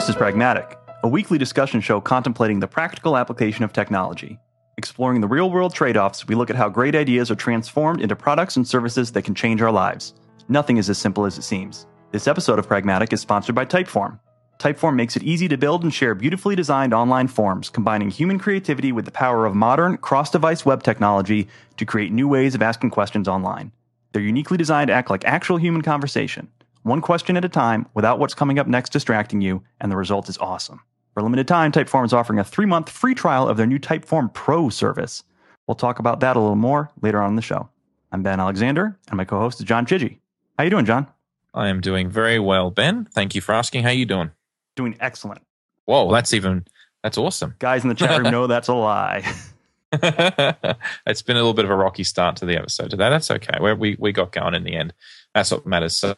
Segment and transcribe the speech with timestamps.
[0.00, 4.38] This is Pragmatic, a weekly discussion show contemplating the practical application of technology.
[4.78, 8.16] Exploring the real world trade offs, we look at how great ideas are transformed into
[8.16, 10.14] products and services that can change our lives.
[10.48, 11.86] Nothing is as simple as it seems.
[12.12, 14.18] This episode of Pragmatic is sponsored by Typeform.
[14.58, 18.92] Typeform makes it easy to build and share beautifully designed online forms, combining human creativity
[18.92, 22.88] with the power of modern, cross device web technology to create new ways of asking
[22.88, 23.70] questions online.
[24.12, 26.48] They're uniquely designed to act like actual human conversation
[26.82, 30.28] one question at a time without what's coming up next distracting you, and the result
[30.28, 30.80] is awesome.
[31.12, 33.78] For a limited time, Typeform is offering a three month free trial of their new
[33.78, 35.22] Typeform Pro service.
[35.66, 37.68] We'll talk about that a little more later on in the show.
[38.12, 40.18] I'm Ben Alexander, and my co-host is John Chidgey.
[40.56, 41.06] How you doing, John?
[41.54, 43.06] I am doing very well, Ben.
[43.12, 43.82] Thank you for asking.
[43.82, 44.30] How you doing?
[44.76, 45.42] Doing excellent.
[45.84, 46.64] Whoa, that's even
[47.02, 47.56] that's awesome.
[47.58, 49.24] Guys in the chat room know that's a lie.
[49.92, 53.10] it's been a little bit of a rocky start to the episode today.
[53.10, 53.58] That's okay.
[53.60, 54.94] we we we got going in the end.
[55.34, 55.96] That's what matters.
[55.96, 56.14] So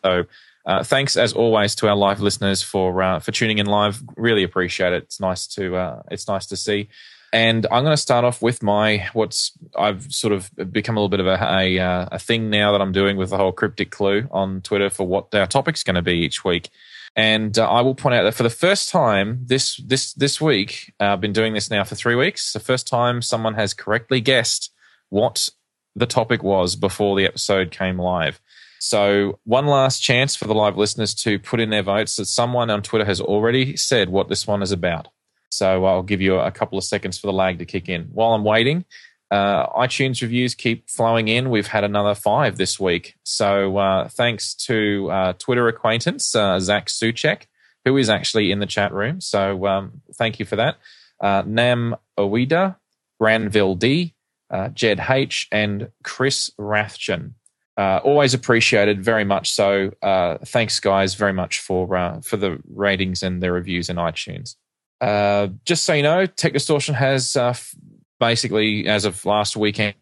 [0.65, 4.03] uh, thanks as always to our live listeners for uh, for tuning in live.
[4.17, 5.05] Really appreciate it.
[5.05, 6.89] It's nice to uh, it's nice to see.
[7.35, 11.09] And I'm going to start off with my what's I've sort of become a little
[11.09, 13.91] bit of a a, uh, a thing now that I'm doing with the whole cryptic
[13.91, 16.71] clue on Twitter for what our topic's going to be each week.
[17.17, 20.95] And uh, I will point out that for the first time this this this week,
[21.01, 22.53] uh, I've been doing this now for three weeks.
[22.53, 24.71] The first time someone has correctly guessed
[25.09, 25.49] what
[25.95, 28.41] the topic was before the episode came live.
[28.85, 32.69] So, one last chance for the live listeners to put in their votes that someone
[32.69, 35.07] on Twitter has already said what this one is about.
[35.53, 38.07] So, I'll give you a couple of seconds for the lag to kick in.
[38.07, 38.85] While I'm waiting,
[39.31, 41.49] uh, iTunes reviews keep flowing in.
[41.51, 43.15] We've had another five this week.
[43.23, 47.43] So, uh, thanks to uh, Twitter acquaintance, uh, Zach Suchek,
[47.85, 49.21] who is actually in the chat room.
[49.21, 50.79] So, um, thank you for that.
[51.21, 52.75] Uh, Nam Owida,
[53.21, 54.17] Granville D,
[54.51, 57.35] uh, Jed H, and Chris Rathjen.
[57.83, 59.91] Uh, always appreciated, very much so.
[60.01, 64.55] Uh, thanks, guys, very much for uh, for the ratings and the reviews in iTunes.
[65.01, 67.75] Uh, just so you know, Tech Distortion has uh, f-
[68.21, 69.95] basically, as of last weekend,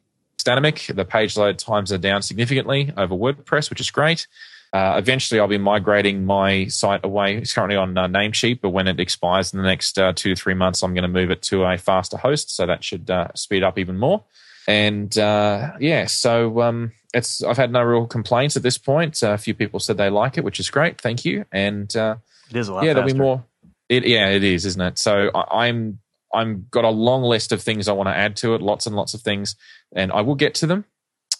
[0.44, 0.90] dynamic.
[0.90, 4.26] The page load times are down significantly over WordPress, which is great.
[4.74, 7.38] Uh, eventually, I'll be migrating my site away.
[7.38, 10.82] It's currently on Namecheap, but when it expires in the next two to three months,
[10.82, 13.96] I'm going to move it to a faster host, so that should speed up even
[13.96, 14.22] more.
[14.68, 16.60] And yeah, so.
[16.60, 19.22] Um, it's I've had no real complaints at this point.
[19.22, 21.00] Uh, a few people said they like it, which is great.
[21.00, 21.44] Thank you.
[21.52, 22.16] And uh,
[22.50, 22.84] it is a lot.
[22.84, 22.94] Yeah, faster.
[22.94, 23.44] there'll be more.
[23.88, 24.98] It, yeah, it is, isn't it?
[24.98, 25.98] So I, I'm
[26.32, 28.94] I'm got a long list of things I want to add to it, lots and
[28.94, 29.56] lots of things,
[29.94, 30.84] and I will get to them.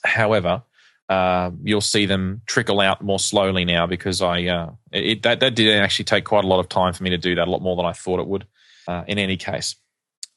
[0.04, 0.62] However,
[1.08, 5.54] uh, you'll see them trickle out more slowly now because I uh, it, that that
[5.54, 7.62] did actually take quite a lot of time for me to do that, a lot
[7.62, 8.46] more than I thought it would.
[8.88, 9.76] Uh, in any case,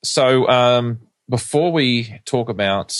[0.04, 2.96] so um, before we talk about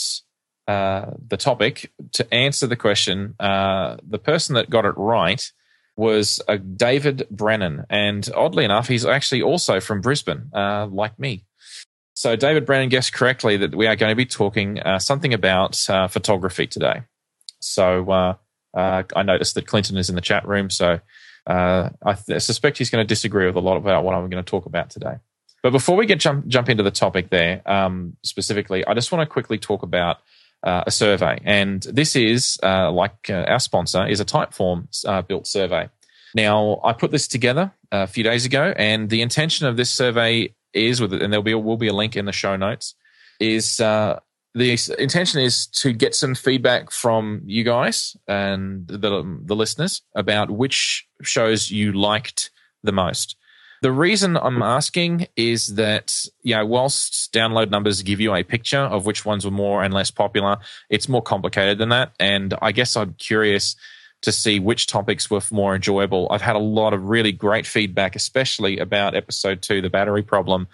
[0.66, 3.34] uh, the topic to answer the question.
[3.38, 5.52] Uh, the person that got it right
[5.96, 11.44] was uh, David Brennan, and oddly enough, he's actually also from Brisbane, uh, like me.
[12.14, 15.76] So David Brennan guessed correctly that we are going to be talking uh, something about
[15.76, 17.02] photography today.
[17.60, 18.38] So
[18.74, 21.00] I noticed that Clinton is in the chat room, so
[21.46, 21.90] I
[22.26, 24.66] th- suspect he's going to disagree with a lot about what I'm going to talk
[24.66, 25.16] about today.
[25.64, 29.26] But before we get jump jump into the topic there um, specifically, I just want
[29.26, 30.18] to quickly talk about
[30.64, 31.38] uh, a survey.
[31.44, 35.88] And this is, uh, like uh, our sponsor, is a Typeform uh, built survey.
[36.34, 40.54] Now, I put this together a few days ago, and the intention of this survey
[40.72, 42.96] is, with and there'll be will be a link in the show notes,
[43.38, 44.18] is uh,
[44.54, 50.50] the intention is to get some feedback from you guys and the the listeners about
[50.50, 52.50] which shows you liked
[52.82, 53.36] the most.
[53.84, 56.24] The reason I'm asking is that,
[56.56, 60.10] know, whilst download numbers give you a picture of which ones were more and less
[60.10, 60.56] popular,
[60.88, 62.12] it's more complicated than that.
[62.18, 63.76] And I guess I'm curious
[64.22, 66.28] to see which topics were more enjoyable.
[66.30, 70.66] I've had a lot of really great feedback, especially about episode two, the battery problem.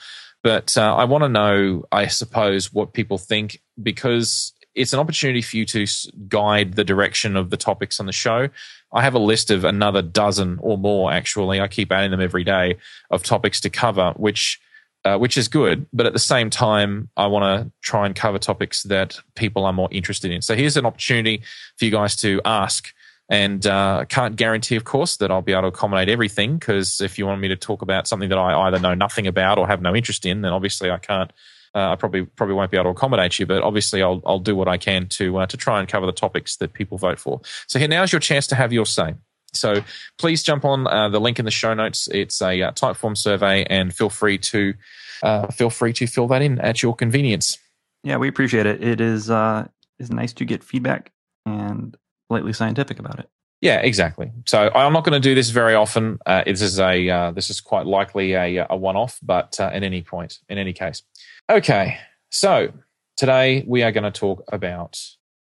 [0.44, 5.42] But uh, I want to know, I suppose, what people think because it's an opportunity
[5.42, 5.84] for you to
[6.28, 8.51] guide the direction of the topics on the show.
[8.92, 11.60] I have a list of another dozen or more, actually.
[11.60, 12.77] I keep adding them every day
[13.10, 14.60] of topics to cover, which.
[15.03, 18.39] Uh, which is good, but at the same time, I want to try and cover
[18.39, 20.42] topics that people are more interested in.
[20.42, 21.41] So here's an opportunity
[21.78, 22.92] for you guys to ask
[23.31, 26.59] and uh, can't guarantee, of course, that I'll be able to accommodate everything.
[26.59, 29.57] Because if you want me to talk about something that I either know nothing about
[29.57, 31.33] or have no interest in, then obviously I can't
[31.74, 34.56] uh, I probably probably won't be able to accommodate you, but obviously I'll I'll do
[34.56, 37.40] what I can to uh, to try and cover the topics that people vote for.
[37.66, 39.14] So here now is your chance to have your say.
[39.52, 39.82] So
[40.18, 42.08] please jump on uh, the link in the show notes.
[42.08, 44.74] It's a uh, Typeform survey, and feel free to
[45.22, 47.58] uh, feel free to fill that in at your convenience.
[48.02, 48.82] Yeah, we appreciate it.
[48.82, 49.68] It is uh,
[49.98, 51.12] is nice to get feedback
[51.46, 51.96] and
[52.28, 53.28] slightly scientific about it.
[53.60, 54.32] Yeah, exactly.
[54.46, 56.18] So I'm not going to do this very often.
[56.24, 59.70] Uh, this is a uh, this is quite likely a, a one off, but uh,
[59.72, 61.02] at any point, in any case,
[61.50, 61.98] okay.
[62.30, 62.72] So
[63.16, 65.00] today we are going to talk about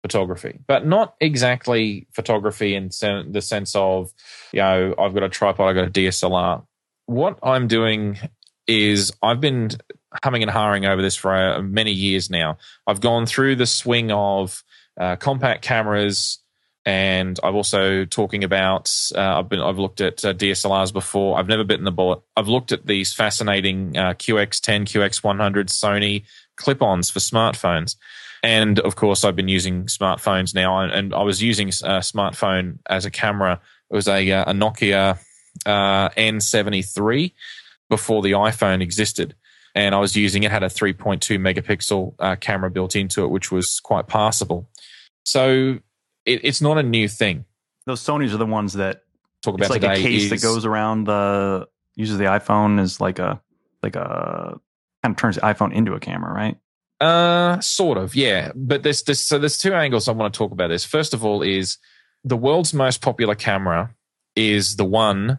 [0.03, 4.13] photography, but not exactly photography in sen- the sense of
[4.53, 6.65] you know I've got a tripod, I've got a DSLR.
[7.07, 8.19] What I'm doing
[8.67, 9.71] is I've been
[10.25, 12.59] humming and hawing over this for uh, many years now.
[12.87, 14.63] I've gone through the swing of
[14.99, 16.40] uh, compact cameras
[16.87, 21.39] and I've also talking about uh, I've been I've looked at uh, DSLRs before.
[21.39, 22.21] I've never bitten the bullet.
[22.37, 26.25] I've looked at these fascinating uh, QX10, QX100 Sony
[26.57, 27.97] clip-ons for smartphones,
[28.43, 30.81] and of course I've been using smartphones now.
[30.81, 33.61] And, and I was using a smartphone as a camera.
[33.91, 35.19] It was a, uh, a Nokia
[35.67, 37.33] uh, N73
[37.89, 39.35] before the iPhone existed.
[39.75, 43.53] And I was using it had a 3.2 megapixel uh, camera built into it, which
[43.53, 44.69] was quite passable.
[45.25, 45.79] So
[46.25, 47.45] it, it's not a new thing.
[47.87, 49.03] Those Sony's are the ones that
[49.43, 53.01] talk about it's like a case is, that goes around the uses the iPhone as
[53.01, 53.41] like a
[53.83, 54.61] like a
[55.03, 56.57] kind of turns the iPhone into a camera, right?
[57.01, 58.53] Uh, sort of, yeah.
[58.55, 59.21] But there's this.
[59.21, 60.69] So there's two angles I want to talk about.
[60.69, 61.79] This first of all is
[62.25, 63.95] the world's most popular camera
[64.37, 65.39] is the one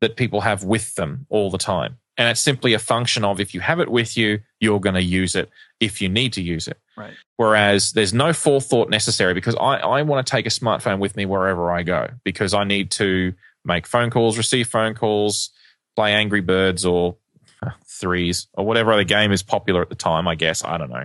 [0.00, 1.98] that people have with them all the time.
[2.18, 5.02] And it's simply a function of if you have it with you, you're going to
[5.02, 5.50] use it
[5.80, 6.78] if you need to use it.
[6.96, 7.14] Right.
[7.36, 11.24] Whereas there's no forethought necessary because I, I want to take a smartphone with me
[11.24, 13.32] wherever I go because I need to
[13.64, 15.50] make phone calls, receive phone calls,
[15.96, 17.16] play Angry Birds or
[17.62, 20.64] uh, threes or whatever other game is popular at the time, I guess.
[20.64, 21.04] I don't know.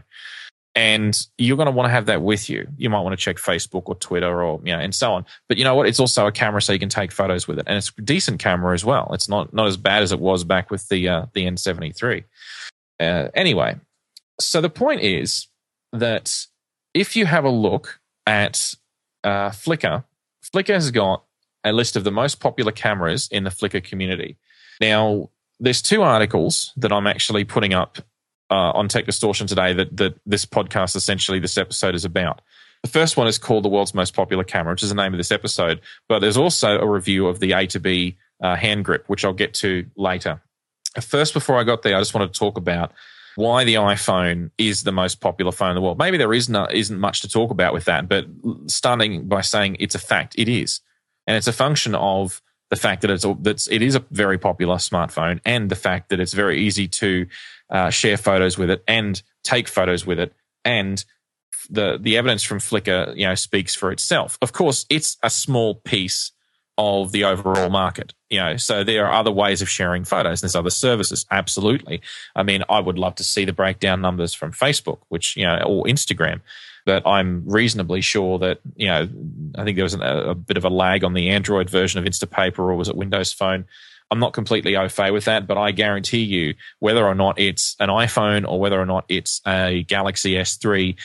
[0.77, 2.68] And you're going to want to have that with you.
[2.77, 5.25] You might want to check Facebook or Twitter or, you know, and so on.
[5.47, 5.88] But you know what?
[5.88, 7.65] It's also a camera so you can take photos with it.
[7.65, 9.09] And it's a decent camera as well.
[9.12, 12.24] It's not, not as bad as it was back with the, uh, the N73.
[13.00, 13.75] Uh, anyway,
[14.39, 15.47] so the point is
[15.94, 16.45] that
[16.94, 18.75] if you have a look at
[19.24, 20.03] uh, Flickr,
[20.45, 21.24] Flickr has got
[21.63, 24.38] a list of the most popular cameras in the Flickr community.
[24.79, 27.97] Now, there's two articles that I'm actually putting up
[28.50, 32.42] uh, on Tech Distortion today that, that this podcast, essentially, this episode is about.
[32.84, 35.18] The first one is called The World's Most Popular Camera, which is the name of
[35.18, 35.82] this episode.
[36.08, 39.34] But there's also a review of the A to B uh, hand grip, which I'll
[39.34, 40.42] get to later.
[41.02, 42.92] First, before I got there, I just wanted to talk about
[43.36, 46.00] why the iPhone is the most popular phone in the world.
[46.00, 48.26] Maybe there is not, isn't much to talk about with that, but
[48.68, 50.82] starting by saying it's a fact, it is.
[51.28, 54.76] And it's a function of the fact that it's that's it is a very popular
[54.76, 57.28] smartphone and the fact that it's very easy to
[57.69, 60.34] uh, share photos with it and take photos with it
[60.64, 61.04] and
[61.69, 64.38] the the evidence from Flickr you know speaks for itself.
[64.42, 66.31] Of course, it's a small piece
[66.78, 68.14] of the overall market.
[68.30, 70.42] You know, so there are other ways of sharing photos.
[70.42, 71.25] There's other services.
[71.31, 72.02] Absolutely.
[72.36, 75.60] I mean, I would love to see the breakdown numbers from Facebook, which you know,
[75.66, 76.42] or Instagram.
[76.86, 79.10] But I'm reasonably sure that you know,
[79.56, 82.00] I think there was an, a, a bit of a lag on the Android version
[82.00, 83.66] of Instapaper, or was it Windows Phone?
[84.09, 87.75] I'm not completely au fait with that, but I guarantee you, whether or not it's
[87.80, 90.95] an iPhone or whether or not it's a Galaxy S3,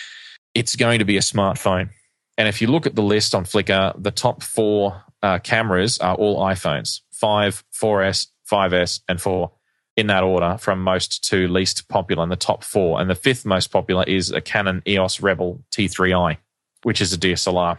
[0.54, 1.90] it's going to be a smartphone.
[2.38, 6.14] And if you look at the list on Flickr, the top four uh, cameras are
[6.14, 9.50] all iPhones 5, 4S, 5S, and 4
[9.96, 13.00] in that order from most to least popular in the top four.
[13.00, 16.38] And the fifth most popular is a Canon EOS Rebel T3i,
[16.82, 17.78] which is a DSLR.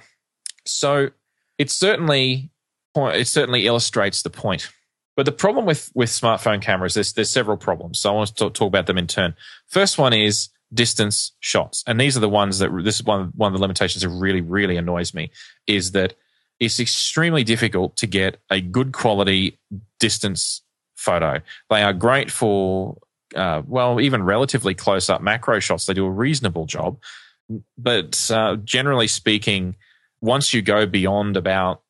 [0.66, 1.10] So
[1.58, 2.52] it certainly
[2.96, 4.72] it certainly illustrates the point.
[5.16, 8.00] But the problem with with smartphone cameras, there's there's several problems.
[8.00, 9.36] So I want to talk, about them in turn.
[9.68, 13.54] First one is distance shots, and these are the ones that this is one one
[13.54, 15.32] of the limitations that really really annoys me
[15.68, 16.16] is that
[16.60, 19.60] it's extremely difficult to get a good quality
[20.00, 20.62] distance
[20.96, 21.42] photo.
[21.70, 22.98] They are great for
[23.36, 25.86] uh, well, even relatively close up macro shots.
[25.86, 26.98] They do a reasonable job,
[27.78, 29.76] but uh, generally speaking,
[30.22, 31.82] once you go beyond about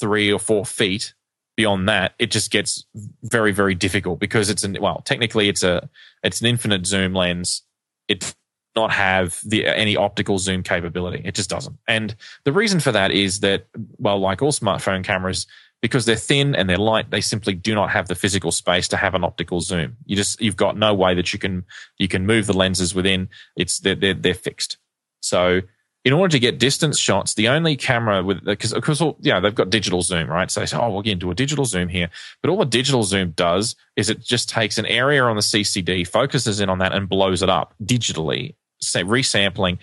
[0.00, 1.14] three or four feet
[1.56, 2.84] beyond that, it just gets
[3.22, 5.88] very, very difficult because it's an well, technically it's a
[6.22, 7.62] it's an infinite zoom lens.
[8.08, 8.34] It
[8.74, 11.22] not have the any optical zoom capability.
[11.24, 11.76] It just doesn't.
[11.86, 13.66] And the reason for that is that
[13.98, 15.46] well, like all smartphone cameras,
[15.82, 18.96] because they're thin and they're light, they simply do not have the physical space to
[18.96, 19.96] have an optical zoom.
[20.06, 21.64] You just you've got no way that you can
[21.98, 23.28] you can move the lenses within.
[23.56, 24.78] It's they're they're, they're fixed.
[25.20, 25.60] So
[26.04, 29.38] in order to get distance shots, the only camera with because of course, all, yeah,
[29.38, 30.50] they've got digital zoom, right?
[30.50, 32.10] So they say, oh, we'll get into a digital zoom here,
[32.42, 36.06] but all a digital zoom does is it just takes an area on the CCD,
[36.06, 39.78] focuses in on that, and blows it up digitally, say resampling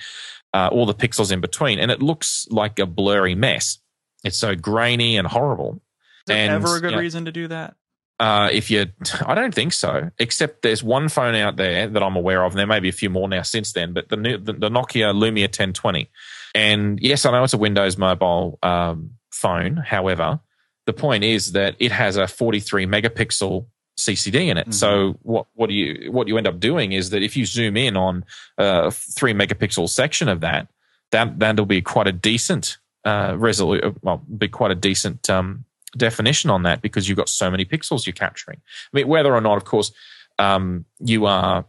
[0.54, 3.80] uh, all the pixels in between, and it looks like a blurry mess.
[4.24, 5.76] It's so grainy and horrible.
[5.76, 5.82] Is
[6.28, 7.00] there And, ever a good yeah.
[7.00, 7.76] reason to do that?
[8.20, 8.86] Uh, if you,
[9.26, 10.12] I don't think so.
[10.20, 12.94] Except there's one phone out there that I'm aware of, and there may be a
[12.94, 13.94] few more now since then.
[13.94, 16.10] But the new, the, the Nokia Lumia 1020,
[16.54, 20.40] and yes, I know it's a Windows mobile um, phone, however,
[20.86, 23.66] the point is that it has a 43 megapixel
[24.00, 24.62] CCD in it.
[24.62, 24.72] Mm-hmm.
[24.72, 27.78] So what what do you what you end up doing is that if you zoom
[27.78, 28.26] in on
[28.58, 30.68] a three megapixel section of that,
[31.12, 33.96] that that'll be quite a decent uh, resolution.
[34.02, 35.66] Well, be quite a decent um,
[35.98, 38.60] definition on that because you've got so many pixels you're capturing.
[38.62, 39.92] I mean, whether or not, of course,
[40.38, 41.66] um, you are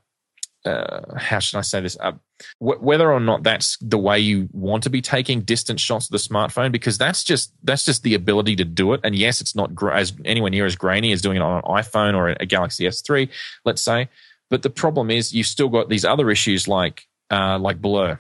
[0.65, 1.97] uh, how should I say this?
[1.99, 2.13] Uh,
[2.59, 6.13] wh- whether or not that's the way you want to be taking distant shots of
[6.13, 9.01] the smartphone, because that's just that's just the ability to do it.
[9.03, 11.63] And yes, it's not gra- as anywhere near as grainy as doing it on an
[11.63, 13.29] iPhone or a Galaxy S3,
[13.65, 14.09] let's say.
[14.51, 18.19] But the problem is you've still got these other issues like uh, like blur.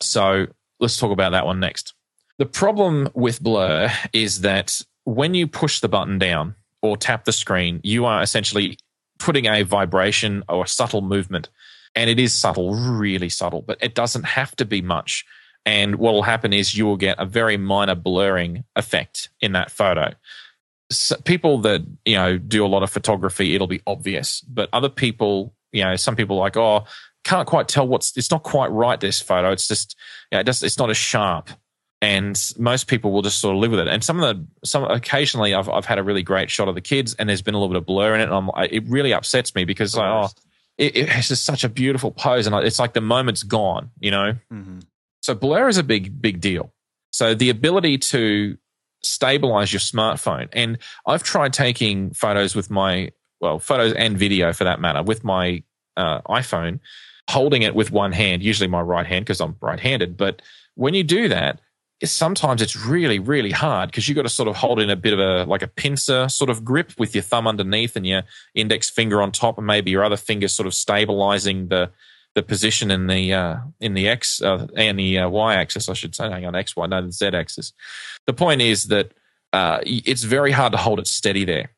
[0.00, 0.46] So
[0.78, 1.94] let's talk about that one next.
[2.38, 7.32] The problem with blur is that when you push the button down or tap the
[7.32, 8.78] screen, you are essentially
[9.18, 11.48] putting a vibration or a subtle movement
[11.94, 15.24] and it is subtle, really subtle, but it doesn't have to be much.
[15.64, 19.70] And what will happen is you will get a very minor blurring effect in that
[19.70, 20.12] photo.
[20.90, 24.40] So people that you know do a lot of photography, it'll be obvious.
[24.42, 26.84] But other people, you know, some people like, oh,
[27.24, 28.16] can't quite tell what's.
[28.16, 28.98] It's not quite right.
[28.98, 29.52] This photo.
[29.52, 29.96] It's just,
[30.30, 31.50] yeah, it just, it's not as sharp.
[32.02, 33.88] And most people will just sort of live with it.
[33.88, 36.80] And some of the, some occasionally, I've I've had a really great shot of the
[36.80, 38.24] kids, and there's been a little bit of blur in it.
[38.24, 40.28] And I'm, it really upsets me because like, oh
[40.78, 44.34] it, it's just such a beautiful pose, and it's like the moment's gone, you know.
[44.52, 44.80] Mm-hmm.
[45.22, 46.72] So blur is a big, big deal.
[47.12, 48.56] So the ability to
[49.02, 54.64] stabilize your smartphone, and I've tried taking photos with my well, photos and video for
[54.64, 55.62] that matter, with my
[55.96, 56.78] uh, iPhone,
[57.28, 60.16] holding it with one hand, usually my right hand because I'm right-handed.
[60.16, 60.42] But
[60.74, 61.60] when you do that,
[62.04, 65.12] sometimes it's really, really hard because you've got to sort of hold in a bit
[65.12, 68.22] of a like a pincer sort of grip with your thumb underneath and your
[68.54, 71.90] index finger on top, and maybe your other finger sort of stabilizing the
[72.34, 75.94] the position in the uh, in the x uh, and the uh, y axis, I
[75.94, 76.28] should say.
[76.28, 77.72] Hang on, x y, no, the z axis.
[78.26, 79.12] The point is that
[79.52, 81.72] uh, it's very hard to hold it steady there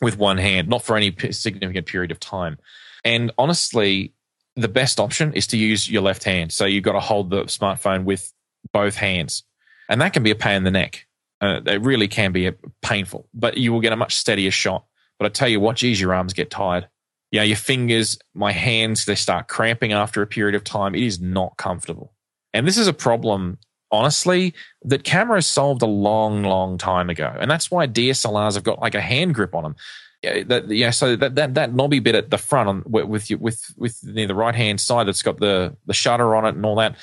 [0.00, 2.58] with one hand, not for any significant period of time.
[3.04, 4.12] And honestly,
[4.54, 6.52] the best option is to use your left hand.
[6.52, 8.32] So you've got to hold the smartphone with
[8.72, 9.42] both hands
[9.88, 11.06] and that can be a pain in the neck.
[11.40, 12.50] Uh, it really can be
[12.82, 14.84] painful, but you will get a much steadier shot.
[15.18, 16.88] But I tell you what, geez, your arms get tired.
[17.30, 20.94] Yeah, your fingers, my hands, they start cramping after a period of time.
[20.94, 22.12] It is not comfortable.
[22.54, 23.58] And this is a problem,
[23.90, 27.34] honestly, that cameras solved a long, long time ago.
[27.38, 29.76] And that's why DSLRs have got like a hand grip on them.
[30.22, 34.00] Yeah, yeah so that, that that knobby bit at the front on with with with
[34.02, 36.96] near the right hand side that's got the the shutter on it and all that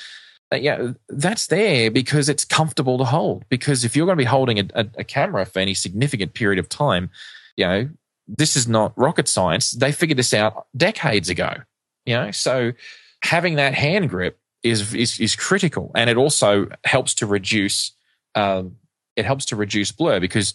[0.62, 3.44] yeah, that's there because it's comfortable to hold.
[3.48, 6.58] Because if you're going to be holding a, a, a, camera for any significant period
[6.58, 7.10] of time,
[7.56, 7.88] you know,
[8.26, 9.72] this is not rocket science.
[9.72, 11.54] They figured this out decades ago.
[12.06, 12.72] You know, so
[13.22, 17.92] having that hand grip is is, is critical, and it also helps to reduce.
[18.34, 18.76] Um,
[19.16, 20.54] it helps to reduce blur because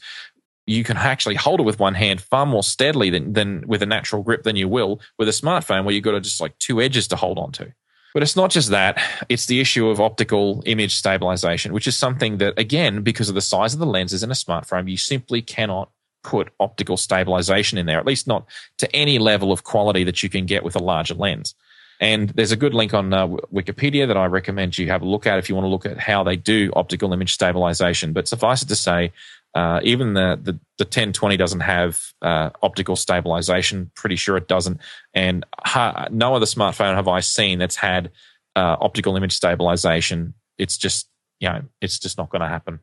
[0.69, 3.87] you can actually hold it with one hand far more steadily than, than with a
[3.87, 6.79] natural grip than you will with a smartphone where you've got to just like two
[6.79, 7.73] edges to hold on to.
[8.13, 8.99] But it's not just that,
[9.29, 13.41] it's the issue of optical image stabilization, which is something that, again, because of the
[13.41, 15.91] size of the lenses in a smartphone, you simply cannot
[16.23, 18.45] put optical stabilization in there, at least not
[18.77, 21.55] to any level of quality that you can get with a larger lens.
[22.01, 25.27] And there's a good link on uh, Wikipedia that I recommend you have a look
[25.27, 28.13] at if you want to look at how they do optical image stabilization.
[28.13, 29.11] But suffice it to say,
[29.55, 33.91] uh, even the, the, the 1020 doesn't have uh, optical stabilization.
[33.95, 34.79] Pretty sure it doesn't.
[35.13, 38.11] And ha- no other smartphone have I seen that's had
[38.55, 40.33] uh, optical image stabilization.
[40.57, 42.79] It's just you know it's just not going to happen.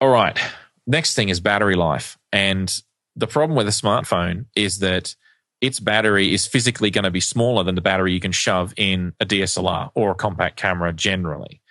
[0.00, 0.38] All right.
[0.86, 2.82] Next thing is battery life, and
[3.16, 5.14] the problem with a smartphone is that
[5.60, 9.12] its battery is physically going to be smaller than the battery you can shove in
[9.20, 11.61] a DSLR or a compact camera generally.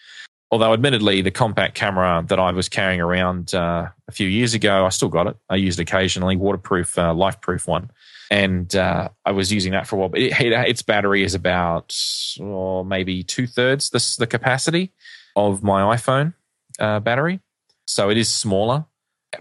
[0.51, 4.85] Although, admittedly, the compact camera that I was carrying around uh, a few years ago,
[4.85, 5.37] I still got it.
[5.49, 7.89] I used it occasionally, waterproof, uh, life-proof one,
[8.29, 10.09] and uh, I was using that for a while.
[10.09, 11.95] But it, its battery is about
[12.41, 14.91] oh, maybe two thirds the, the capacity
[15.37, 16.33] of my iPhone
[16.79, 17.39] uh, battery,
[17.85, 18.85] so it is smaller.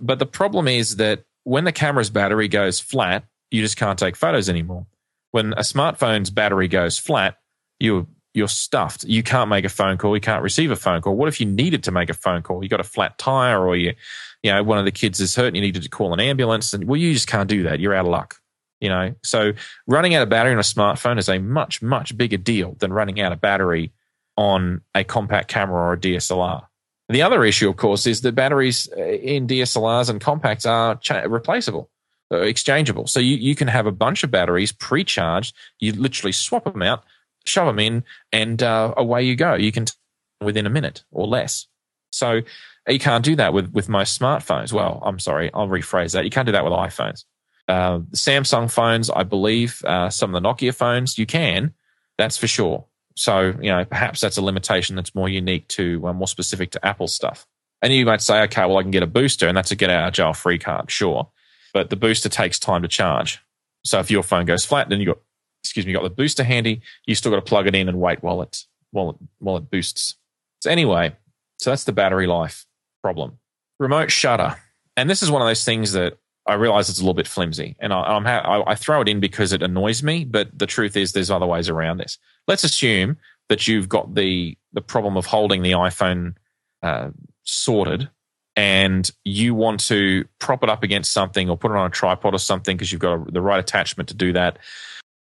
[0.00, 4.14] But the problem is that when the camera's battery goes flat, you just can't take
[4.14, 4.86] photos anymore.
[5.32, 7.36] When a smartphone's battery goes flat,
[7.80, 9.04] you you're stuffed.
[9.04, 10.14] You can't make a phone call.
[10.14, 11.16] You can't receive a phone call.
[11.16, 12.62] What if you needed to make a phone call?
[12.62, 13.94] You got a flat tire, or you,
[14.42, 16.72] you know, one of the kids is hurt, and you needed to call an ambulance,
[16.72, 17.80] and well, you just can't do that.
[17.80, 18.36] You're out of luck.
[18.80, 19.52] You know, so
[19.86, 23.20] running out of battery on a smartphone is a much much bigger deal than running
[23.20, 23.92] out of battery
[24.36, 26.64] on a compact camera or a DSLR.
[27.10, 31.22] The other issue, of course, is that batteries uh, in DSLRs and compacts are cha-
[31.22, 31.90] replaceable,
[32.32, 33.06] uh, exchangeable.
[33.08, 35.54] So you, you can have a bunch of batteries pre-charged.
[35.80, 37.02] You literally swap them out
[37.44, 39.54] shove them in, and uh, away you go.
[39.54, 39.92] You can t-
[40.40, 41.66] within a minute or less.
[42.10, 42.40] So
[42.88, 44.72] you can't do that with with most smartphones.
[44.72, 46.24] Well, I'm sorry, I'll rephrase that.
[46.24, 47.24] You can't do that with iPhones.
[47.68, 51.72] Uh, Samsung phones, I believe, uh, some of the Nokia phones, you can.
[52.18, 52.86] That's for sure.
[53.16, 56.84] So you know, perhaps that's a limitation that's more unique to, uh, more specific to
[56.84, 57.46] Apple stuff.
[57.82, 59.90] And you might say, okay, well, I can get a booster, and that's a get
[59.90, 61.28] out of jail free card, sure.
[61.72, 63.40] But the booster takes time to charge.
[63.84, 65.18] So if your phone goes flat, then you got,
[65.62, 66.82] excuse me, got the booster handy.
[67.06, 69.70] You still got to plug it in and wait while it while it while it
[69.70, 70.16] boosts.
[70.60, 71.14] So anyway,
[71.58, 72.66] so that's the battery life
[73.02, 73.38] problem.
[73.78, 74.56] Remote shutter,
[74.96, 77.76] and this is one of those things that I realize it's a little bit flimsy,
[77.80, 80.24] and I, am ha- I throw it in because it annoys me.
[80.24, 82.18] But the truth is, there's other ways around this.
[82.46, 83.16] Let's assume
[83.48, 86.34] that you've got the the problem of holding the iPhone
[86.82, 87.10] uh,
[87.44, 88.08] sorted
[88.56, 92.34] and you want to prop it up against something or put it on a tripod
[92.34, 94.58] or something because you've got a, the right attachment to do that.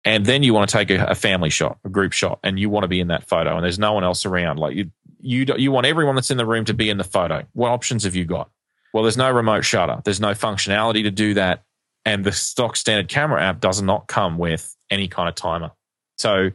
[0.05, 2.69] And then you want to take a, a, family shot, a group shot, and you
[2.69, 4.59] want to be in that photo, and there's no one else around.
[4.59, 7.43] Like you, you, you want everyone that's in the room to be in the photo.
[7.53, 8.49] What options have you got?
[8.93, 10.01] Well, there's no remote shutter.
[10.05, 11.63] There's no functionality to do that,
[12.05, 15.71] and the stock standard camera app does not come with any kind of timer.
[16.17, 16.51] So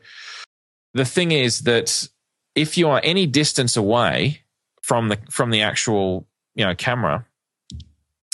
[0.94, 2.08] the thing is that
[2.54, 4.42] if you are any distance away
[4.82, 7.26] from the from the actual you know camera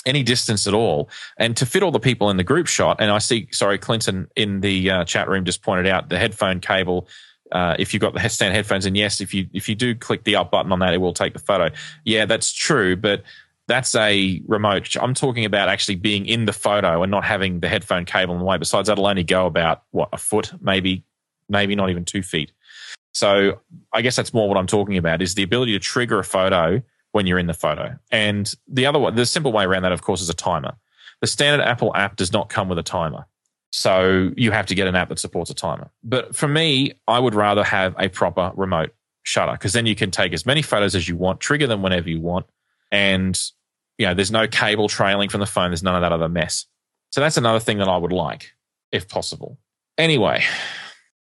[0.07, 1.09] any distance at all.
[1.37, 4.27] And to fit all the people in the group shot and i see sorry clinton
[4.35, 7.07] in the uh, chat room just pointed out the headphone cable
[7.51, 10.23] uh, if you've got the stand headphones and yes if you if you do click
[10.23, 11.69] the up button on that it will take the photo.
[12.05, 13.23] Yeah that's true but
[13.67, 17.67] that's a remote i'm talking about actually being in the photo and not having the
[17.67, 21.03] headphone cable in the way besides that'll only go about what a foot maybe
[21.49, 22.51] maybe not even two feet.
[23.13, 23.59] So
[23.93, 26.81] I guess that's more what I'm talking about is the ability to trigger a photo
[27.17, 27.97] when you're in the photo.
[28.11, 30.75] And the other one, the simple way around that, of course, is a timer.
[31.19, 33.25] The standard Apple app does not come with a timer.
[33.71, 35.89] So you have to get an app that supports a timer.
[36.03, 38.93] But for me, I would rather have a proper remote
[39.23, 42.07] shutter because then you can take as many photos as you want, trigger them whenever
[42.07, 42.45] you want.
[42.91, 43.35] And,
[43.97, 45.71] you know, there's no cable trailing from the phone.
[45.71, 46.67] There's none of that other mess.
[47.09, 48.53] So that's another thing that I would like
[48.91, 49.57] if possible.
[49.97, 50.43] Anyway,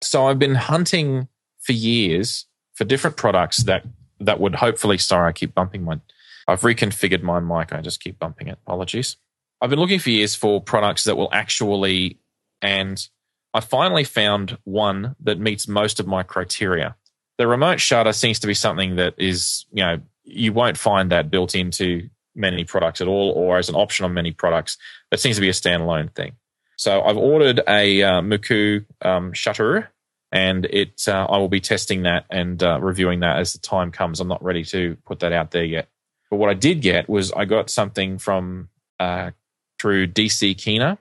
[0.00, 1.26] so I've been hunting
[1.58, 3.84] for years for different products that
[4.26, 4.98] that would hopefully.
[4.98, 6.00] Sorry, I keep bumping my.
[6.48, 7.72] I've reconfigured my mic.
[7.72, 8.58] I just keep bumping it.
[8.66, 9.16] Apologies.
[9.60, 12.18] I've been looking for years for products that will actually,
[12.60, 13.08] and
[13.54, 16.96] I finally found one that meets most of my criteria.
[17.38, 21.30] The remote shutter seems to be something that is, you know, you won't find that
[21.30, 24.76] built into many products at all, or as an option on many products.
[25.10, 26.32] That seems to be a standalone thing.
[26.76, 29.92] So I've ordered a uh, Muku um, shutter
[30.32, 33.92] and it uh, I will be testing that and uh, reviewing that as the time
[33.92, 34.18] comes.
[34.18, 35.88] I'm not ready to put that out there yet.
[36.30, 39.32] But what I did get was I got something from uh,
[39.78, 40.98] through DC Kina,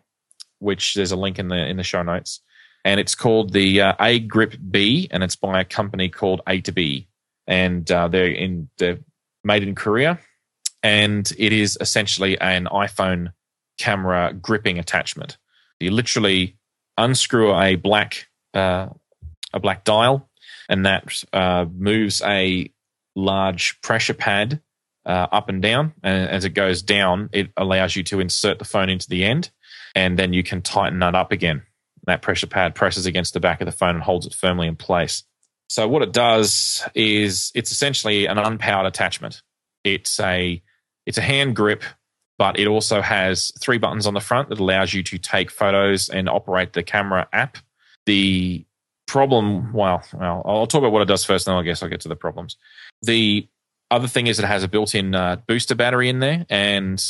[0.59, 2.41] which there's a link in the in the show notes,
[2.83, 6.59] and it's called the uh, A Grip B, and it's by a company called A
[6.61, 7.07] to B,
[7.47, 8.99] and uh, they're in they're
[9.45, 10.19] made in Korea,
[10.83, 13.31] and it is essentially an iPhone
[13.79, 15.37] camera gripping attachment.
[15.79, 16.57] You literally
[16.97, 18.89] unscrew a black uh,
[19.53, 20.29] a black dial,
[20.69, 22.71] and that uh, moves a
[23.15, 24.61] large pressure pad
[25.05, 25.93] uh, up and down.
[26.03, 29.51] And as it goes down, it allows you to insert the phone into the end,
[29.95, 31.63] and then you can tighten that up again.
[32.07, 34.75] That pressure pad presses against the back of the phone and holds it firmly in
[34.75, 35.23] place.
[35.69, 39.41] So what it does is it's essentially an unpowered attachment.
[39.83, 40.61] It's a
[41.05, 41.83] it's a hand grip,
[42.37, 46.09] but it also has three buttons on the front that allows you to take photos
[46.09, 47.57] and operate the camera app.
[48.05, 48.65] The
[49.11, 51.99] problem, well, well, I'll talk about what it does first, then I guess I'll get
[52.01, 52.55] to the problems.
[53.01, 53.45] The
[53.91, 57.03] other thing is it has a built-in uh, booster battery in there, and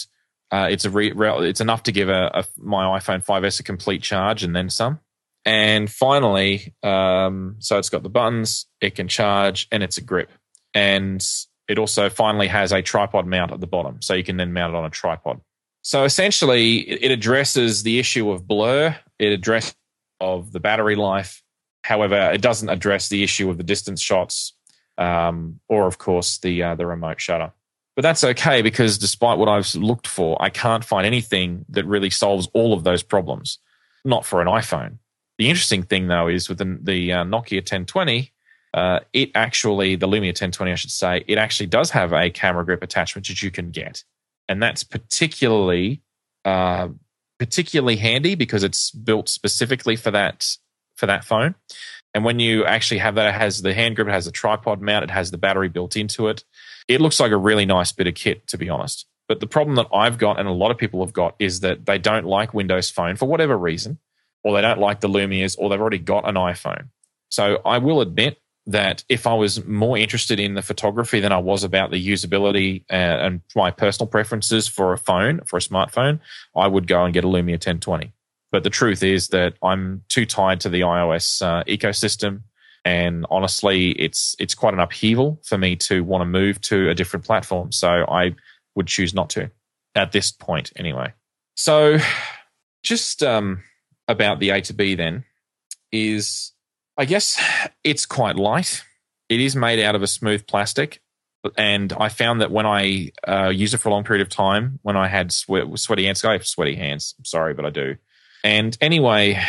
[0.50, 3.64] uh, it's a re- re- it's enough to give a, a, my iPhone 5s a
[3.64, 5.00] complete charge and then some.
[5.46, 10.32] And finally, um, so it's got the buttons, it can charge, and it's a grip.
[10.74, 11.24] And
[11.68, 14.74] it also finally has a tripod mount at the bottom, so you can then mount
[14.74, 15.40] it on a tripod.
[15.84, 19.76] So essentially, it addresses the issue of blur, it addresses
[20.20, 21.44] of the battery life,
[21.84, 24.54] However, it doesn't address the issue of the distance shots
[24.98, 27.52] um, or, of course, the uh, the remote shutter.
[27.96, 32.10] But that's okay because despite what I've looked for, I can't find anything that really
[32.10, 33.60] solves all of those problems.
[34.06, 34.98] Not for an iPhone.
[35.38, 38.32] The interesting thing, though, is with the, the uh, Nokia 1020,
[38.74, 42.64] uh, it actually, the Lumia 1020, I should say, it actually does have a camera
[42.64, 44.04] grip attachment that you can get,
[44.48, 46.02] and that's particularly
[46.46, 46.88] uh,
[47.38, 50.58] particularly handy because it's built specifically for that
[51.02, 51.56] for that phone.
[52.14, 54.82] And when you actually have that, it has the hand grip, it has the tripod
[54.82, 56.44] mount, it has the battery built into it.
[56.88, 59.08] It looks like a really nice bit of kit, to be honest.
[59.28, 61.86] But the problem that I've got and a lot of people have got is that
[61.86, 63.98] they don't like Windows Phone for whatever reason,
[64.44, 66.90] or they don't like the Lumias, or they've already got an iPhone.
[67.30, 71.40] So I will admit that if I was more interested in the photography than I
[71.40, 72.94] was about the usability uh,
[73.26, 76.20] and, my personal preferences for a phone, for a smartphone,
[76.56, 78.14] I would go and get a Lumia 1020.
[78.52, 82.42] But the truth is that I'm too tied to the iOS uh, ecosystem,
[82.84, 86.96] and honestly, it's it's quite an upheaval for me to want to move to a
[86.96, 87.72] different platform.
[87.72, 88.36] So I
[88.76, 89.52] would choose not to
[89.96, 91.14] at this point, anyway.
[91.56, 91.98] So,
[92.84, 93.64] just um,
[94.08, 95.24] about the A to B then
[95.92, 96.54] is
[96.98, 97.42] I guess
[97.84, 98.84] it's quite light.
[99.30, 101.02] It is made out of a smooth plastic.
[101.58, 104.80] And I found that when I uh, use it for a long period of time,
[104.84, 107.16] when I had sweat, sweaty hands, I have sweaty hands.
[107.18, 107.96] I'm sorry, but I do.
[108.44, 109.42] And anyway,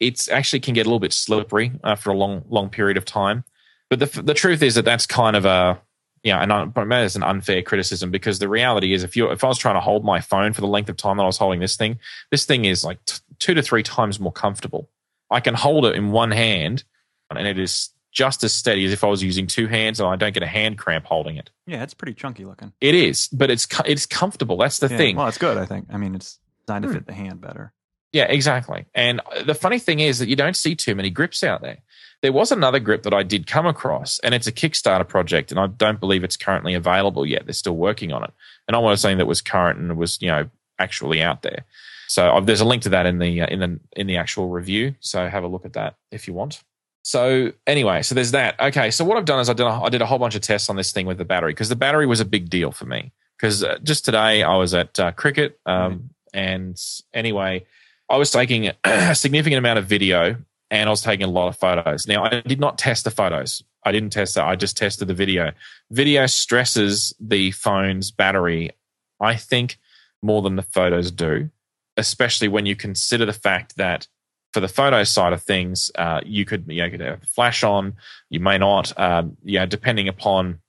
[0.00, 3.44] it's actually can get a little bit slippery after a long, long period of time.
[3.90, 5.80] But the the truth is that that's kind of a
[6.22, 9.48] yeah, and that is an unfair criticism because the reality is if you if I
[9.48, 11.60] was trying to hold my phone for the length of time that I was holding
[11.60, 11.98] this thing,
[12.30, 14.90] this thing is like t- two to three times more comfortable.
[15.30, 16.84] I can hold it in one hand
[17.30, 20.16] and it is just as steady as if I was using two hands and I
[20.16, 21.50] don't get a hand cramp holding it.
[21.66, 22.72] Yeah, it's pretty chunky looking.
[22.80, 24.56] It is, but it's it's comfortable.
[24.56, 25.16] That's the yeah, thing.
[25.16, 25.86] Well, it's good, I think.
[25.90, 26.94] I mean, it's designed to hmm.
[26.94, 27.72] fit the hand better.
[28.12, 28.86] Yeah, exactly.
[28.94, 31.78] And the funny thing is that you don't see too many grips out there.
[32.22, 35.60] There was another grip that I did come across, and it's a Kickstarter project, and
[35.60, 37.46] I don't believe it's currently available yet.
[37.46, 38.32] They're still working on it.
[38.66, 41.64] And I was saying that was current and was, you know, actually out there.
[42.08, 44.48] So uh, there's a link to that in the uh, in the in the actual
[44.48, 44.94] review.
[45.00, 46.62] So have a look at that if you want.
[47.02, 48.58] So anyway, so there's that.
[48.58, 50.40] Okay, so what I've done is I did a, I did a whole bunch of
[50.40, 52.86] tests on this thing with the battery because the battery was a big deal for
[52.86, 53.12] me.
[53.36, 56.76] Because uh, just today I was at uh, cricket, um, and
[57.14, 57.64] anyway,
[58.08, 60.36] I was taking a significant amount of video
[60.70, 62.06] and I was taking a lot of photos.
[62.06, 63.62] Now I did not test the photos.
[63.84, 64.46] I didn't test that.
[64.46, 65.52] I just tested the video.
[65.90, 68.72] Video stresses the phone's battery,
[69.20, 69.78] I think,
[70.20, 71.50] more than the photos do,
[71.96, 74.06] especially when you consider the fact that
[74.52, 77.62] for the photo side of things, uh, you could you, know, you could have flash
[77.62, 77.94] on,
[78.30, 78.98] you may not.
[78.98, 80.60] Um, you know, depending upon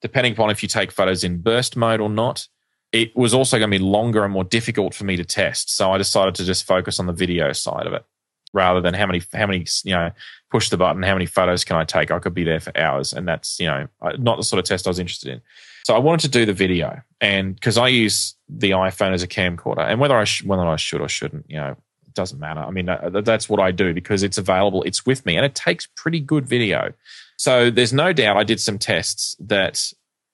[0.00, 2.48] depending upon if you take photos in burst mode or not.
[2.92, 5.92] It was also going to be longer and more difficult for me to test, so
[5.92, 8.04] I decided to just focus on the video side of it
[8.52, 10.10] rather than how many how many you know
[10.50, 12.10] push the button, how many photos can I take?
[12.10, 14.86] I could be there for hours, and that's you know not the sort of test
[14.86, 15.40] I was interested in.
[15.84, 19.28] So I wanted to do the video, and because I use the iPhone as a
[19.28, 21.76] camcorder, and whether I sh- whether I should or shouldn't, you know,
[22.14, 22.60] doesn't matter.
[22.60, 25.54] I mean, uh, that's what I do because it's available, it's with me, and it
[25.54, 26.92] takes pretty good video.
[27.36, 29.92] So there's no doubt I did some tests that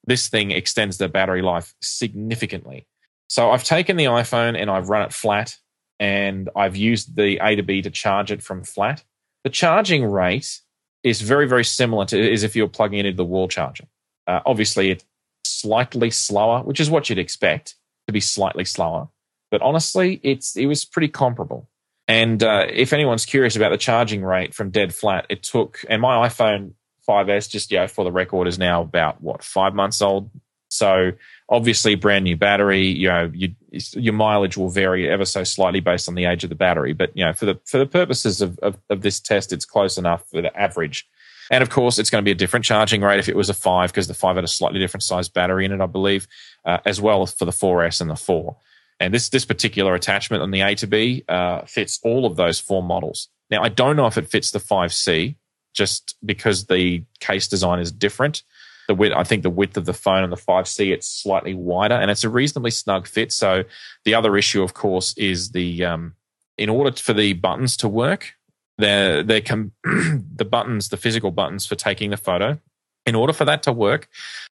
[0.09, 2.87] this thing extends the battery life significantly.
[3.29, 5.57] So I've taken the iPhone and I've run it flat,
[6.01, 9.05] and I've used the A to B to charge it from flat.
[9.45, 10.61] The charging rate
[11.05, 13.85] is very, very similar to as if you're plugging it into the wall charger.
[14.27, 15.05] Uh, obviously, it's
[15.45, 19.09] slightly slower, which is what you'd expect to be slightly slower.
[19.51, 21.69] But honestly, it's it was pretty comparable.
[22.07, 26.01] And uh, if anyone's curious about the charging rate from dead flat, it took and
[26.01, 26.73] my iPhone
[27.09, 30.31] 5s, just yeah, for the record, is now about what five months old.
[30.71, 31.13] So
[31.49, 32.87] obviously, brand new battery.
[32.87, 36.51] You know, you, your mileage will vary ever so slightly based on the age of
[36.51, 36.93] the battery.
[36.93, 39.99] But you know, for the for the purposes of, of, of this test, it's close
[39.99, 41.09] enough for the average.
[41.51, 43.55] And of course, it's going to be a different charging rate if it was a
[43.55, 46.29] five, because the five had a slightly different size battery in it, I believe,
[46.67, 48.57] uh, as well for the 4S and the four.
[49.01, 52.59] And this this particular attachment on the A to B uh, fits all of those
[52.59, 53.29] four models.
[53.51, 55.37] Now, I don't know if it fits the 5C,
[55.79, 58.43] just because the case design is different.
[58.89, 61.95] The width, I think the width of the phone on the 5C it's slightly wider,
[61.95, 63.33] and it's a reasonably snug fit.
[63.33, 63.65] So
[64.05, 66.15] the other issue, of course, is the um,
[66.57, 68.35] in order for the buttons to work,
[68.77, 72.59] they're, they can the buttons, the physical buttons for taking the photo.
[73.07, 74.09] In order for that to work,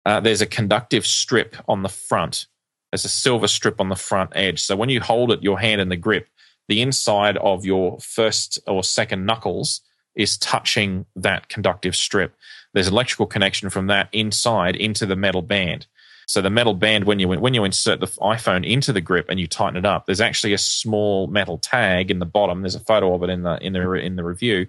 [0.06, 2.48] uh, there's a conductive strip on the front
[2.92, 4.62] there's a silver strip on the front edge.
[4.62, 6.28] So when you hold it, your hand in the grip,
[6.68, 9.82] the inside of your first or second knuckles
[10.16, 12.36] is touching that conductive strip.
[12.74, 15.88] There's electrical connection from that inside into the metal band.
[16.28, 19.38] So the metal band, when you when you insert the iPhone into the grip and
[19.38, 22.62] you tighten it up, there's actually a small metal tag in the bottom.
[22.62, 24.68] There's a photo of it in the in the in the review,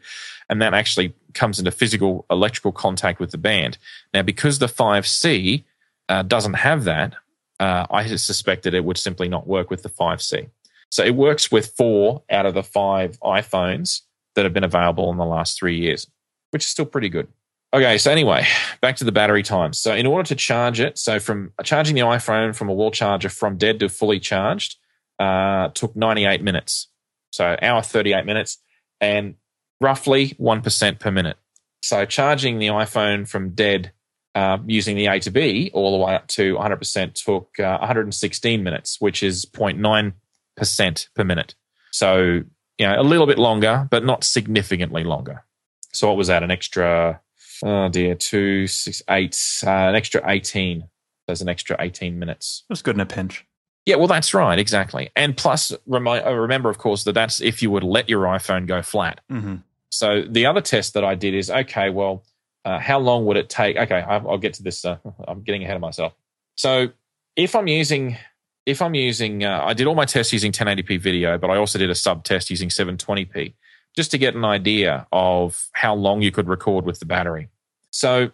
[0.49, 3.79] and that actually comes into physical electrical contact with the band.
[4.13, 5.63] Now, because the 5C
[6.09, 7.15] uh, doesn't have that,
[7.61, 10.51] uh, I suspected it would simply not work with the 5C.
[10.91, 14.01] So it works with four out of the five iPhones
[14.35, 16.07] that have been available in the last three years,
[16.51, 17.29] which is still pretty good.
[17.75, 18.47] Okay, so anyway,
[18.83, 19.73] back to the battery time.
[19.73, 23.31] So in order to charge it, so from charging the iPhone from a wall charger
[23.31, 24.77] from dead to fully charged,
[25.19, 26.89] uh, took 98 minutes.
[27.31, 28.59] So hour 38 minutes
[29.01, 29.37] and
[29.81, 31.39] roughly 1% per minute.
[31.83, 33.93] So charging the iPhone from dead
[34.35, 38.63] uh, using the A to B all the way up to 100% took uh, 116
[38.63, 41.55] minutes, which is 0.9% per minute.
[41.91, 42.43] So,
[42.79, 45.45] you know, a little bit longer, but not significantly longer.
[45.93, 46.43] So, what was that?
[46.43, 47.21] An extra
[47.63, 50.89] Oh dear, two, six, eight, uh, an extra 18.
[51.27, 52.65] There's an extra 18 minutes.
[52.69, 53.47] Was good in a pinch.
[53.87, 55.11] Yeah, well, that's right, exactly.
[55.17, 58.67] And plus, remi- uh, remember, of course, that that's if you would let your iPhone
[58.67, 59.21] go flat.
[59.31, 59.57] Mm-hmm.
[59.91, 62.25] So the other test that I did is okay, well,
[62.65, 63.77] uh, how long would it take?
[63.77, 64.85] Okay, I'll, I'll get to this.
[64.85, 66.15] Uh, I'm getting ahead of myself.
[66.57, 66.89] So
[67.37, 68.17] if I'm using,
[68.67, 71.79] if I'm using, uh, I did all my tests using 1080p video, but I also
[71.79, 73.55] did a sub test using 720p
[73.97, 77.49] just to get an idea of how long you could record with the battery.
[77.91, 78.31] So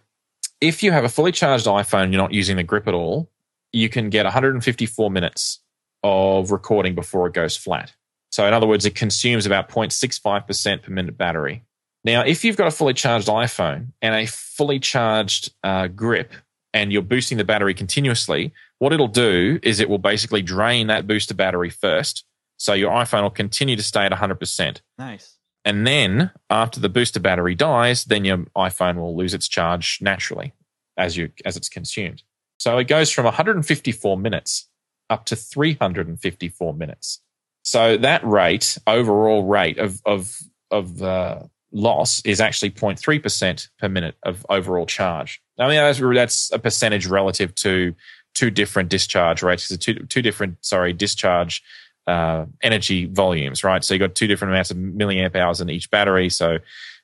[0.60, 3.30] if you have a fully charged iPhone, you're not using the grip at all,
[3.72, 5.60] you can get 154 minutes
[6.02, 7.92] of recording before it goes flat.
[8.30, 11.64] So, in other words, it consumes about 0.65% per minute battery.
[12.04, 16.32] Now, if you've got a fully charged iPhone and a fully charged uh, grip
[16.72, 21.06] and you're boosting the battery continuously, what it'll do is it will basically drain that
[21.06, 22.24] booster battery first.
[22.56, 24.80] So your iPhone will continue to stay at 100%.
[24.98, 25.38] Nice.
[25.64, 30.54] And then after the booster battery dies, then your iPhone will lose its charge naturally
[30.96, 32.22] as you as it's consumed.
[32.58, 34.68] So it goes from 154 minutes
[35.10, 37.20] up to 354 minutes.
[37.62, 40.38] So that rate, overall rate of of
[40.70, 45.40] of uh, loss, is actually 0.3 percent per minute of overall charge.
[45.58, 47.94] I mean that's, that's a percentage relative to
[48.38, 51.60] two different discharge rates, two two different sorry discharge
[52.06, 53.82] uh, energy volumes, right?
[53.82, 56.30] So you've got two different amounts of milliamp hours in each battery.
[56.30, 56.58] So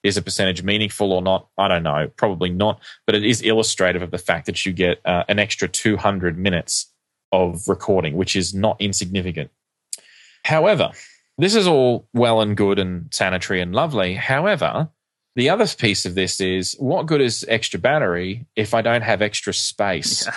[0.05, 1.49] is a percentage meaningful or not?
[1.59, 2.09] I don't know.
[2.17, 2.81] Probably not.
[3.05, 6.93] But it is illustrative of the fact that you get uh, an extra 200 minutes
[7.33, 9.51] of recording, which is not insignificant.
[10.45, 10.93] However,
[11.37, 14.15] this is all well and good and sanitary and lovely.
[14.15, 14.89] However,
[15.35, 19.21] the other piece of this is what good is extra battery if I don't have
[19.21, 20.27] extra space?
[20.27, 20.35] Yeah.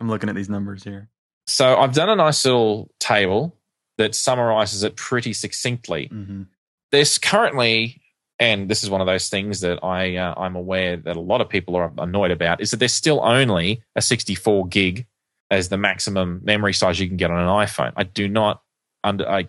[0.00, 1.08] I'm looking at these numbers here.
[1.46, 3.56] So I've done a nice little table
[3.98, 6.08] that summarizes it pretty succinctly.
[6.12, 6.42] Mm-hmm.
[6.90, 8.00] There's currently,
[8.38, 11.40] and this is one of those things that I uh, I'm aware that a lot
[11.40, 15.06] of people are annoyed about, is that there's still only a 64 gig
[15.50, 17.92] as the maximum memory size you can get on an iPhone.
[17.96, 18.62] I do not
[19.02, 19.48] under I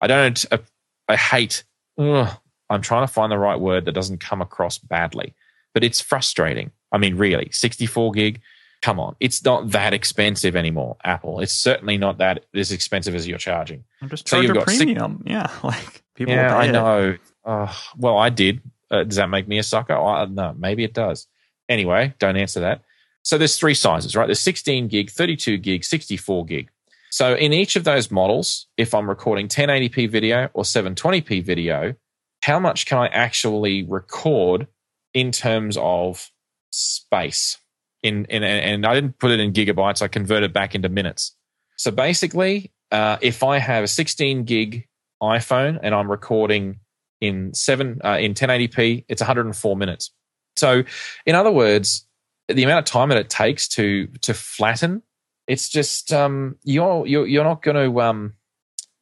[0.00, 0.58] I don't uh,
[1.08, 1.64] I hate.
[1.98, 2.28] Ugh,
[2.68, 5.34] I'm trying to find the right word that doesn't come across badly,
[5.74, 6.72] but it's frustrating.
[6.90, 8.40] I mean, really, 64 gig
[8.82, 10.96] come on, it's not that expensive anymore.
[11.04, 13.84] Apple, it's certainly not that as expensive as you're charging.
[14.02, 15.22] I'm just So you've a got six- premium.
[15.26, 16.34] yeah, like people.
[16.34, 17.16] yeah, I know.
[17.44, 18.60] Uh, well, I did.
[18.90, 19.94] Uh, does that make me a sucker?
[19.94, 21.26] I, no, maybe it does.
[21.68, 22.82] Anyway, don't answer that.
[23.22, 24.26] So there's three sizes, right?
[24.26, 26.68] There's 16 gig, 32 gig, 64 gig.
[27.10, 31.94] So in each of those models, if I'm recording 1080p video or 720p video,
[32.42, 34.66] how much can I actually record
[35.14, 36.30] in terms of
[36.70, 37.58] space?
[38.02, 40.02] In, in and I didn't put it in gigabytes.
[40.02, 41.36] I converted back into minutes.
[41.76, 44.88] So basically, uh, if I have a 16 gig
[45.22, 46.80] iPhone and I'm recording
[47.20, 50.10] in seven uh, in 1080p, it's 104 minutes.
[50.56, 50.82] So,
[51.24, 52.06] in other words,
[52.48, 55.02] the amount of time that it takes to to flatten,
[55.46, 58.34] it's just um, you're you're you're not going to um,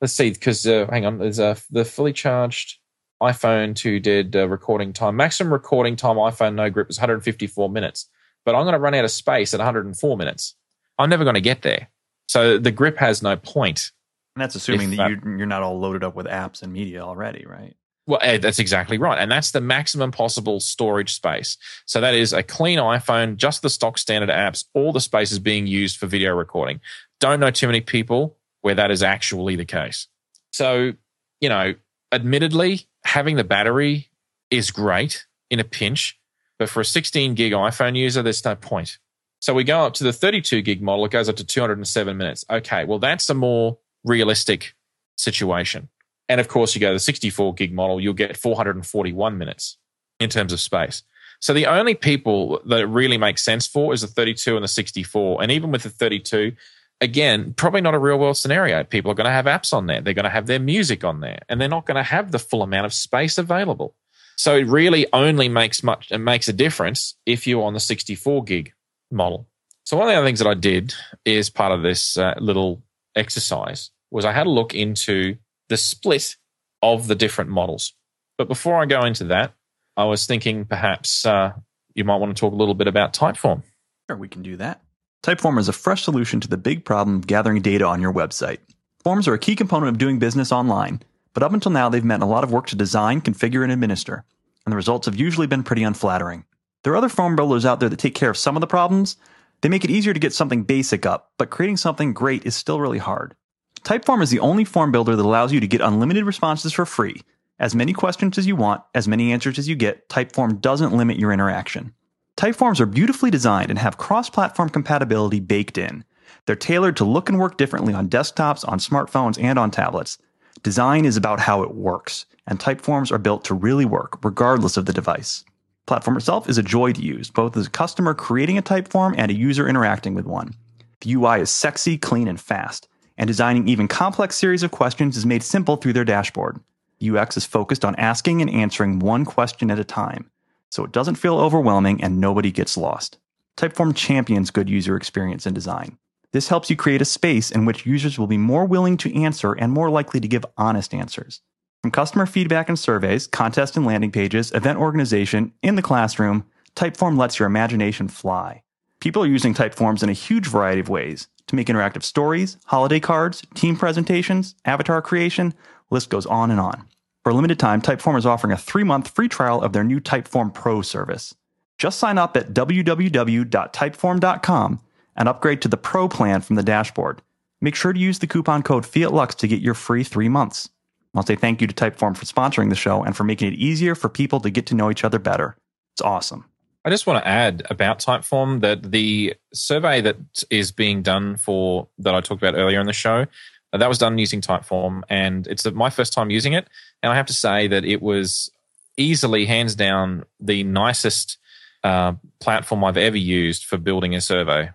[0.00, 2.78] let's see because uh, hang on, there's a the fully charged
[3.22, 8.08] iPhone 2 did uh, recording time maximum recording time iPhone no grip was 154 minutes,
[8.50, 10.56] but I'm going to run out of space at 104 minutes.
[10.98, 11.88] I'm never going to get there.
[12.26, 13.92] So the grip has no point.
[14.34, 17.00] And that's assuming If that you, you're not all loaded up with apps and media
[17.00, 17.76] already, right?
[18.08, 19.20] Well, eh, that's exactly right.
[19.20, 21.56] And that's the maximum possible storage space.
[21.86, 25.38] So that is a clean iPhone, just the stock standard apps, all the space is
[25.38, 26.80] being used for video recording.
[27.20, 30.08] Don't know too many people where that is actually the case.
[30.52, 30.94] So,
[31.40, 31.76] you know,
[32.10, 34.08] admittedly, having the battery
[34.50, 36.19] is great in a pinch,
[36.60, 38.98] but for a 16 gig iPhone user, there's no point.
[39.40, 42.44] So we go up to the 32 gig model, it goes up to 207 minutes.
[42.50, 44.74] Okay, well, that's a more realistic
[45.16, 45.88] situation.
[46.28, 49.78] And of course, you go to the 64 gig model, you'll get 441 minutes
[50.20, 51.02] in terms of space.
[51.40, 54.68] So the only people that it really makes sense for is the 32 and the
[54.68, 55.42] 64.
[55.42, 56.52] And even with the 32,
[57.00, 58.84] again, probably not a real world scenario.
[58.84, 60.02] People are going to have apps on there.
[60.02, 62.38] They're going to have their music on there and they're not going to have the
[62.38, 63.94] full amount of space available.
[64.40, 68.42] So it really only makes much, it makes a difference if you're on the 64
[68.44, 68.72] gig
[69.10, 69.46] model.
[69.84, 70.94] So one of the other things that I did
[71.26, 72.82] is part of this uh, little
[73.14, 75.36] exercise was I had a look into
[75.68, 76.36] the split
[76.80, 77.92] of the different models.
[78.38, 79.52] But before I go into that,
[79.94, 81.52] I was thinking perhaps uh,
[81.94, 83.62] you might want to talk a little bit about Typeform.
[84.08, 84.80] Sure, we can do that.
[85.22, 88.60] Typeform is a fresh solution to the big problem of gathering data on your website.
[89.04, 92.22] Forms are a key component of doing business online, but up until now they've meant
[92.22, 94.24] a lot of work to design, configure, and administer,
[94.64, 96.44] and the results have usually been pretty unflattering.
[96.82, 99.16] There are other form builders out there that take care of some of the problems.
[99.60, 102.80] They make it easier to get something basic up, but creating something great is still
[102.80, 103.34] really hard.
[103.82, 107.22] Typeform is the only form builder that allows you to get unlimited responses for free.
[107.58, 111.18] As many questions as you want, as many answers as you get, Typeform doesn't limit
[111.18, 111.92] your interaction.
[112.36, 116.04] Typeforms are beautifully designed and have cross platform compatibility baked in.
[116.46, 120.16] They're tailored to look and work differently on desktops, on smartphones, and on tablets.
[120.62, 124.86] Design is about how it works, and Typeforms are built to really work, regardless of
[124.86, 125.44] the device.
[125.86, 129.30] Platform itself is a joy to use, both as a customer creating a Typeform and
[129.30, 130.54] a user interacting with one.
[131.00, 135.26] The UI is sexy, clean, and fast, and designing even complex series of questions is
[135.26, 136.60] made simple through their dashboard.
[137.02, 140.30] UX is focused on asking and answering one question at a time,
[140.68, 143.18] so it doesn't feel overwhelming and nobody gets lost.
[143.56, 145.98] Typeform champions good user experience and design.
[146.32, 149.52] This helps you create a space in which users will be more willing to answer
[149.52, 151.40] and more likely to give honest answers.
[151.82, 156.44] From customer feedback and surveys, contest and landing pages, event organization, in the classroom,
[156.76, 158.62] Typeform lets your imagination fly.
[159.00, 163.00] People are using Typeforms in a huge variety of ways to make interactive stories, holiday
[163.00, 165.52] cards, team presentations, avatar creation,
[165.90, 166.84] list goes on and on.
[167.24, 169.98] For a limited time, Typeform is offering a three month free trial of their new
[170.00, 171.34] Typeform Pro service.
[171.76, 174.80] Just sign up at www.typeform.com
[175.16, 177.22] and upgrade to the Pro plan from the dashboard.
[177.60, 180.70] Make sure to use the coupon code FIATLUX to get your free three months.
[181.14, 183.94] I'll say thank you to Typeform for sponsoring the show and for making it easier
[183.94, 185.56] for people to get to know each other better.
[185.94, 186.44] It's awesome.
[186.84, 190.16] I just want to add about Typeform that the survey that
[190.50, 193.26] is being done for that I talked about earlier in the show,
[193.72, 196.68] that was done using Typeform, and it's my first time using it.
[197.02, 198.50] And I have to say that it was
[198.96, 201.38] easily, hands down, the nicest
[201.84, 204.70] uh, platform I've ever used for building a survey.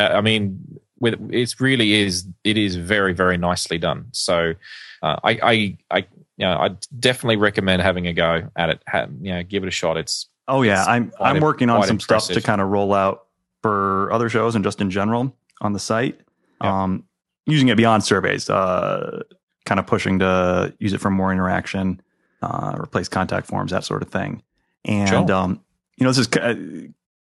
[0.00, 4.06] Uh, I mean, with it really is it is very very nicely done.
[4.12, 4.54] So
[5.02, 8.82] uh, I I I you know, I definitely recommend having a go at it.
[8.86, 9.98] Have, you know, give it a shot.
[9.98, 12.32] It's oh yeah, I'm I'm working on some impressive.
[12.32, 13.26] stuff to kind of roll out
[13.62, 16.18] for other shows and just in general on the site.
[16.62, 16.82] Yeah.
[16.82, 17.04] Um,
[17.46, 19.22] using it beyond surveys, uh,
[19.66, 22.00] kind of pushing to use it for more interaction,
[22.42, 24.42] uh, replace contact forms, that sort of thing.
[24.86, 25.32] And sure.
[25.32, 25.60] um,
[25.96, 26.28] you know, this is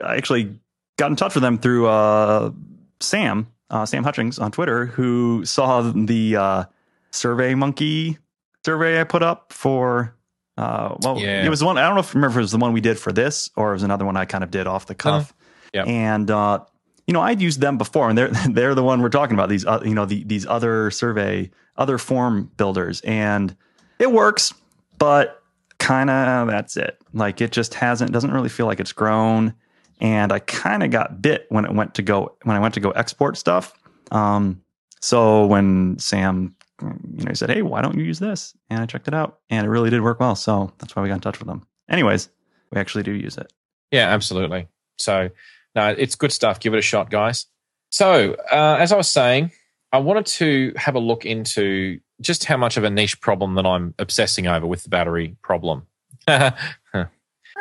[0.04, 0.60] I actually
[0.97, 2.51] got in touch with them through uh,
[2.99, 6.63] Sam uh, Sam Hutchings on Twitter who saw the uh,
[7.12, 8.17] Survey Monkey
[8.63, 10.15] survey I put up for.
[10.58, 11.45] Uh, well, yeah.
[11.45, 11.77] it was the one.
[11.77, 13.71] I don't know if remember if it was the one we did for this or
[13.71, 15.31] it was another one I kind of did off the cuff.
[15.31, 15.88] Uh, yep.
[15.88, 16.60] And uh,
[17.08, 19.49] you know, I'd used them before, and they're they're the one we're talking about.
[19.49, 23.55] These uh, you know the, these other survey, other form builders, and
[23.99, 24.53] it works,
[24.97, 25.43] but
[25.77, 26.97] kind of that's it.
[27.13, 29.53] Like it just hasn't doesn't really feel like it's grown
[29.99, 32.79] and I kind of got bit when it went to go when I went to
[32.79, 33.73] go export stuff.
[34.12, 34.62] Um,
[35.01, 38.86] so when Sam, you know, he said, "Hey, why don't you use this?" and I
[38.86, 40.36] checked it out, and it really did work well.
[40.36, 41.65] So that's why we got in touch with them.
[41.89, 42.29] Anyways,
[42.71, 43.51] we actually do use it.
[43.91, 44.67] Yeah, absolutely.
[44.97, 45.29] So
[45.75, 46.60] no, it's good stuff.
[46.60, 47.45] Give it a shot, guys.
[47.89, 49.51] So uh, as I was saying,
[49.91, 53.65] I wanted to have a look into just how much of a niche problem that
[53.65, 55.88] I'm obsessing over with the battery problem.
[56.27, 56.55] and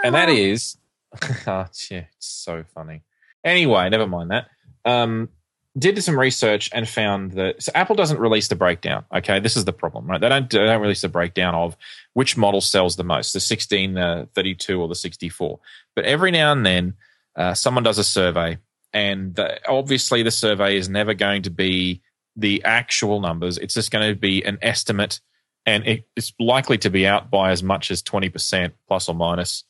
[0.02, 0.76] that is
[1.46, 3.02] oh, yeah, it's so funny.
[3.44, 4.48] Anyway, never mind that.
[4.84, 5.28] Um,
[5.76, 9.04] did some research and found that so Apple doesn't release the breakdown.
[9.12, 10.20] Okay, this is the problem, right?
[10.20, 11.76] They don't they don't release the breakdown of
[12.12, 15.58] which model sells the most, the 16, the 32, or the 64.
[15.96, 16.94] But every now and then,
[17.34, 18.58] uh, someone does a survey,
[18.92, 22.02] and the, obviously the survey is never going to be
[22.36, 23.58] the actual numbers.
[23.58, 25.20] It's just going to be an estimate,
[25.66, 29.64] and it, it's likely to be out by as much as 20% plus or minus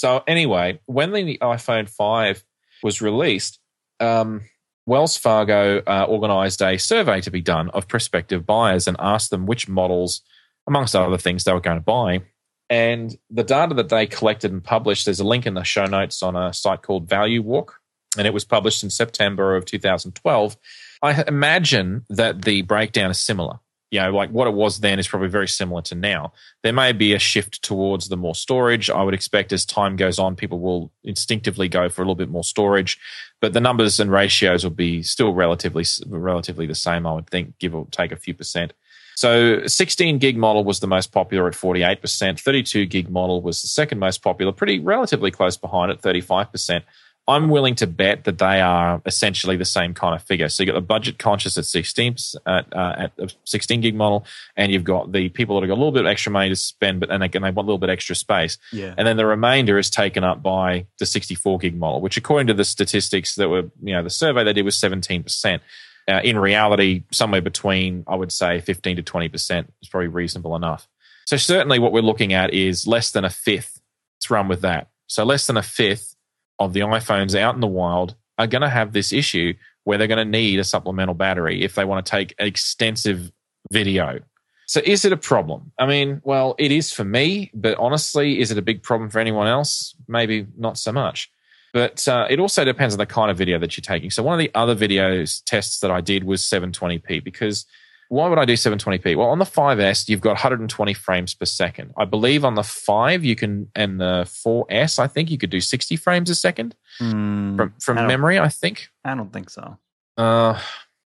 [0.00, 2.42] so anyway, when the iPhone 5
[2.82, 3.58] was released,
[4.00, 4.40] um,
[4.86, 9.44] Wells Fargo uh, organized a survey to be done of prospective buyers and asked them
[9.44, 10.22] which models,
[10.66, 12.22] amongst other things, they were going to buy.
[12.70, 16.22] And the data that they collected and published, there's a link in the show notes
[16.22, 17.78] on a site called Value Walk,
[18.16, 20.56] and it was published in September of 2012.
[21.02, 23.58] I imagine that the breakdown is similar
[23.90, 26.32] you know, like what it was then is probably very similar to now.
[26.62, 28.88] There may be a shift towards the more storage.
[28.88, 32.28] I would expect as time goes on, people will instinctively go for a little bit
[32.28, 32.98] more storage,
[33.40, 37.06] but the numbers and ratios will be still relatively relatively the same.
[37.06, 38.72] I would think, give or take a few percent.
[39.16, 42.40] So 16 gig model was the most popular at 48%.
[42.40, 46.82] 32 gig model was the second most popular, pretty relatively close behind at 35%.
[47.30, 50.48] I'm willing to bet that they are essentially the same kind of figure.
[50.48, 54.26] So you've got the budget conscious at 16 at, uh, at a 16 gig model,
[54.56, 56.56] and you've got the people that have got a little bit of extra money to
[56.56, 58.58] spend, but and they, they want a little bit extra space.
[58.72, 58.94] Yeah.
[58.98, 62.54] And then the remainder is taken up by the 64 gig model, which according to
[62.54, 65.62] the statistics that were, you know, the survey they did was 17 percent.
[66.08, 70.56] Uh, in reality, somewhere between I would say 15 to 20 percent is probably reasonable
[70.56, 70.88] enough.
[71.26, 73.80] So certainly, what we're looking at is less than a fifth.
[74.16, 74.88] Let's run with that.
[75.06, 76.16] So less than a fifth
[76.60, 79.54] of the iPhones out in the wild are going to have this issue
[79.84, 83.32] where they're going to need a supplemental battery if they want to take extensive
[83.72, 84.20] video.
[84.66, 85.72] So is it a problem?
[85.78, 89.18] I mean, well, it is for me, but honestly, is it a big problem for
[89.18, 89.96] anyone else?
[90.06, 91.30] Maybe not so much.
[91.72, 94.10] But uh, it also depends on the kind of video that you're taking.
[94.10, 97.66] So one of the other videos tests that I did was 720p because
[98.10, 99.16] why would I do 720p?
[99.16, 101.92] Well, on the 5S, you've got 120 frames per second.
[101.96, 105.60] I believe on the 5, you can, and the 4S, I think you could do
[105.60, 108.88] 60 frames a second Mm, from, from I memory, I think.
[109.04, 109.78] I don't think so.
[110.18, 110.60] Uh,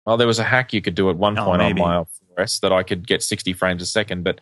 [0.07, 1.81] well, there was a hack you could do at one Oh, point maybe.
[1.83, 4.23] on my 4S that I could get 60 frames a second.
[4.23, 4.41] But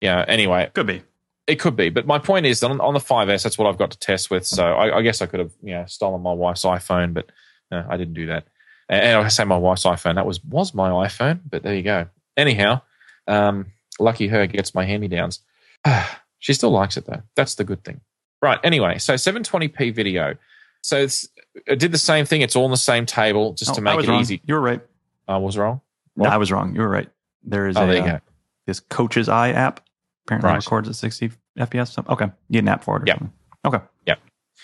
[0.00, 1.02] yeah, anyway, Could be.
[1.46, 1.88] it could be.
[1.88, 4.30] But my point is that on, on the 5S, that's what I've got to test
[4.30, 4.46] with.
[4.46, 7.32] So I, I guess I could have, you know, stolen my wife's iPhone, but
[7.72, 8.46] uh, I didn't do that.
[8.88, 12.06] And, I say my wife's iPhone, that was was my iPhone, but there you go.
[12.36, 12.82] Anyhow,
[13.26, 13.66] um,
[13.98, 15.40] lucky her gets my hand me downs.
[16.38, 17.22] she still likes it though.
[17.36, 18.00] That's the good thing.
[18.42, 18.58] Right.
[18.62, 20.36] Anyway, so 720p video.
[20.82, 21.26] So it's,
[21.66, 22.42] it did the same thing.
[22.42, 24.20] It's all on the same table just Oh, to make it wrong.
[24.20, 24.42] easy.
[24.44, 24.82] You were right.
[25.26, 25.80] I was wrong.
[26.16, 26.74] No, I was wrong.
[26.74, 27.08] You were right.
[27.42, 28.18] There is Oh, a there uh,
[28.66, 29.80] this Coach's Eye app.
[30.26, 30.56] Apparently Right.
[30.56, 32.06] records at 60 FPS.
[32.10, 33.04] Okay, you need an app for it.
[33.06, 33.14] yeah.
[33.14, 33.32] Something.
[33.64, 33.78] Okay.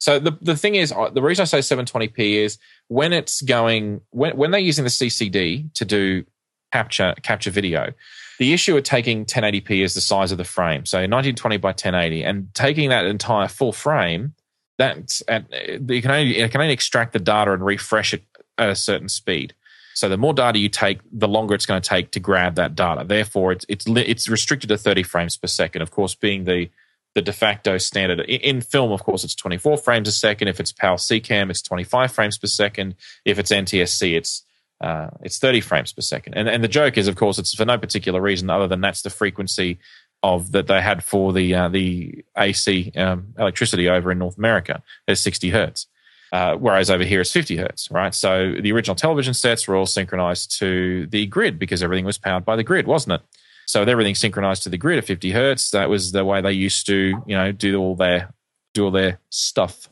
[0.01, 4.37] So the the thing is, the reason I say 720p is when it's going when
[4.37, 6.25] when they're using the CCD to do
[6.73, 7.93] capture capture video,
[8.39, 10.87] the issue of taking 1080p is the size of the frame.
[10.87, 14.35] So 1920 by 1080, and taking that entire full frame,
[14.79, 18.25] that's at you can only it can only extract the data and refresh it
[18.57, 19.55] at a certain speed.
[19.95, 22.75] So the more data you take, the longer it's going to take to grab that
[22.75, 23.05] data.
[23.05, 25.83] Therefore, it's it's it's restricted to 30 frames per second.
[25.83, 26.71] Of course, being the
[27.15, 28.93] the de facto standard in, film.
[28.93, 30.49] Of course, it's 24 frames a second.
[30.49, 32.95] If it's PAL SECAM, it's 25 frames per second.
[33.25, 34.45] If it's NTSC, it's
[34.81, 36.35] uh, it's 30 frames per second.
[36.35, 39.03] And and the joke is, of course, it's for no particular reason other than that's
[39.03, 39.79] the frequency
[40.23, 44.83] of that they had for the uh, the AC um, electricity over in North America.
[45.07, 45.87] There's 60 hertz.
[46.33, 48.15] Uh, whereas over here it's 50 hertz, right?
[48.15, 52.45] So the original television sets were all synchronized to the grid because everything was powered
[52.45, 53.23] by the grid, wasn't it?
[53.71, 56.51] So with everything synchronized to the grid at 50 hertz, that was the way they
[56.51, 58.35] used to, you know, do all their
[58.75, 59.89] do all their stuff.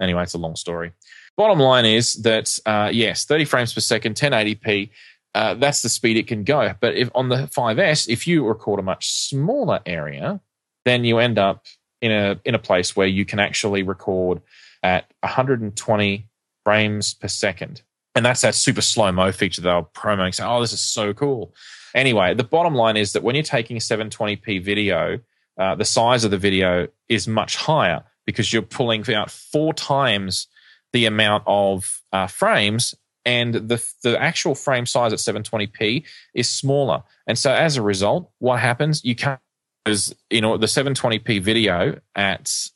[0.00, 0.92] Anyway, it's a long story.
[1.36, 4.90] Bottom line is that uh, yes, 30 frames per second, 1080p.
[5.34, 6.72] Uh, that's the speed it can go.
[6.80, 10.40] But if on the 5S, if you record a much smaller area,
[10.84, 11.66] then you end up
[12.00, 14.40] in a in a place where you can actually record
[14.84, 16.28] at 120
[16.62, 17.82] frames per second.
[18.14, 21.54] And that's that super slow mo feature they're promoting, saying, oh, this is so cool.
[21.94, 25.20] Anyway, the bottom line is that when you're taking 720p video,
[25.58, 30.46] uh, the size of the video is much higher because you're pulling out four times
[30.92, 32.94] the amount of uh, frames,
[33.24, 36.04] and the the actual frame size at 720p
[36.34, 37.02] is smaller.
[37.26, 39.04] And so as a result, what happens?
[39.04, 39.40] You can't
[39.84, 42.68] because you know the 720p video at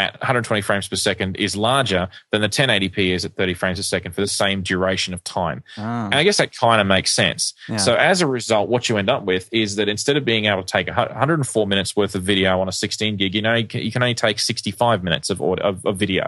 [0.00, 3.82] at 120 frames per second is larger than the 1080p is at 30 frames a
[3.82, 5.62] second for the same duration of time.
[5.76, 7.54] Ah, And I guess that kind of makes sense.
[7.68, 7.76] yeah.
[7.76, 10.62] So as a result, what you end up with is that instead of being able
[10.62, 14.02] to take 104 minutes worth of video on a 16 gig, you know, you can,
[14.02, 16.26] only take 65 minutes of, aud- of, of video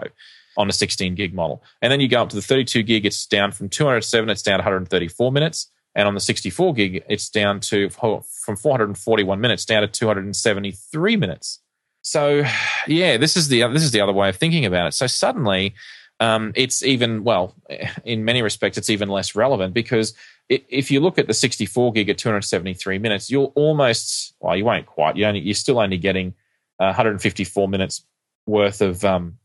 [0.57, 1.63] on a 16 gig model.
[1.81, 4.59] And then you go up to the 32 gig, it's down from 207, it's down
[4.59, 5.67] to 134 minutes.
[5.95, 11.59] And on the 64 gig, it's down to from 441 minutes down to 273 minutes.
[12.03, 12.43] So,
[12.85, 14.93] yeah, this is the this is the other way of thinking about it.
[14.93, 15.73] So suddenly,
[16.19, 17.55] um, it's even well,
[18.03, 20.13] in many respects, it's even less relevant because
[20.49, 24.85] if you look at the 64 gig at 273 minutes, you'll almost well, you won't
[24.85, 25.15] quite.
[25.15, 26.33] You only you're still only getting
[26.79, 28.05] uh, 154 minutes
[28.45, 29.37] worth of um,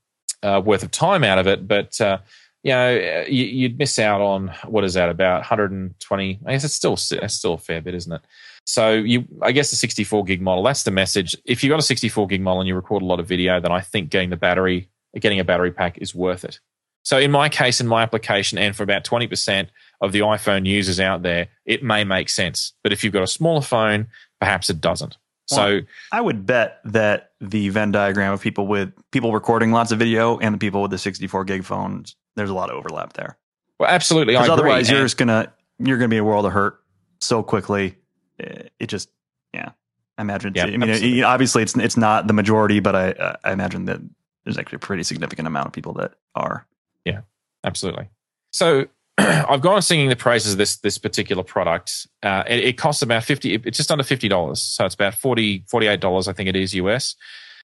[0.43, 2.19] uh, worth of time out of it, but uh,
[2.65, 6.41] you know uh, you'd miss out on what is that about 120?
[6.45, 8.23] I guess it's still it's still a fair bit, isn't it?
[8.69, 10.63] So you, I guess the 64 gig model.
[10.63, 11.35] That's the message.
[11.47, 13.73] If you've got a 64 gig model and you record a lot of video, then
[13.73, 16.61] I think getting the battery, getting a battery pack is worth it.
[17.03, 19.69] So in my case, in my application, and for about 20%
[20.03, 22.75] of the iPhone users out there, it may make sense.
[22.83, 24.09] But if you've got a smaller phone,
[24.39, 25.17] perhaps it doesn't.
[25.47, 25.81] So
[26.13, 30.37] I would bet that the Venn diagram of people with people recording lots of video
[30.41, 33.39] and the people with the 64 gig phones, there's a lot of overlap there.
[33.81, 34.69] well, absolutely, I Because agree.
[34.71, 36.81] otherwise, you're just gonna you're gonna be a world of hurt
[37.23, 37.97] so quickly.
[38.39, 39.11] It just
[39.53, 39.71] yeah.
[40.17, 40.53] I imagine.
[40.55, 44.01] Yeah, I mean, it- obviously, it's it's not the majority, but I I imagine that
[44.45, 46.67] there's actually a pretty significant amount of people that are.
[47.05, 47.21] Yeah,
[47.65, 48.09] absolutely.
[48.51, 48.87] So
[49.19, 52.07] I've gone on singing the praises of this this particular product.
[52.23, 53.55] Uh, it, it costs about fifty.
[53.55, 56.29] It's just under fifty dollars, so it's about 40 48 dollars.
[56.29, 57.15] I think it is US.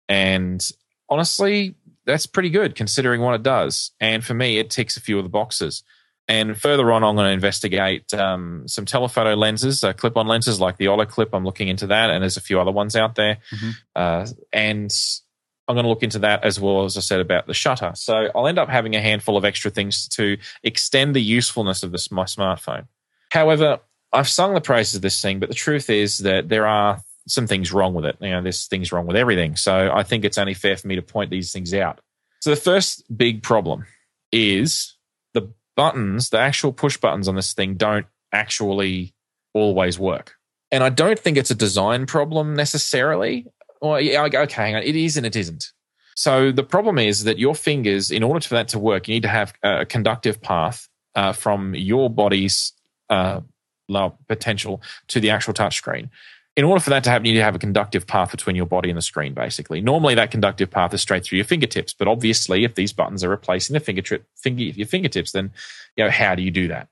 [0.10, 0.66] And
[1.10, 3.92] honestly, that's pretty good considering what it does.
[4.00, 5.84] And for me, it ticks a few of the boxes.
[6.34, 10.78] And further on, I'm going to investigate um, some telephoto lenses, uh, clip-on lenses like
[10.78, 11.30] the olloclip.
[11.32, 13.38] I'm looking into that, and there's a few other ones out there.
[13.52, 13.74] Mhm.
[13.96, 14.92] Uh, and
[15.68, 17.92] I'm going to look into that as well as I said about the shutter.
[17.94, 21.92] So I'll end up having a handful of extra things to extend the usefulness of
[21.92, 22.88] this my smartphone.
[23.30, 23.80] However,
[24.12, 27.46] I've sung the praises of this thing, but the truth is that there are some
[27.46, 28.18] things wrong with it.
[28.20, 29.56] You know, there's things wrong with everything.
[29.56, 32.00] So I think it's only fair for me to point these things out.
[32.42, 33.86] So the first big problem
[34.32, 34.93] is
[35.76, 39.14] buttons, the actual push buttons on this thing don't actually
[39.54, 40.36] always work.
[40.72, 43.46] And I don't think it's a design problem necessarily.
[43.82, 44.84] Well, yeah, okay, hang on.
[44.84, 45.72] It is and it isn't.
[46.16, 49.24] So the problem is that your fingers, in order for that to work, you need
[49.24, 52.74] to have a conductive path uh, from your body's
[53.10, 53.42] uh,
[54.28, 56.10] potential to the actual touchscreen
[56.56, 58.68] in order for that to happen, you need to have a conductive path between your
[58.68, 59.82] body and the screen, basically.
[59.82, 63.30] Normally, that conductive path is straight through your fingertips, but obviously, if these buttons are
[63.30, 65.52] replacing the fingertip, finger, your fingertips, then
[65.96, 66.90] you know how do you do that?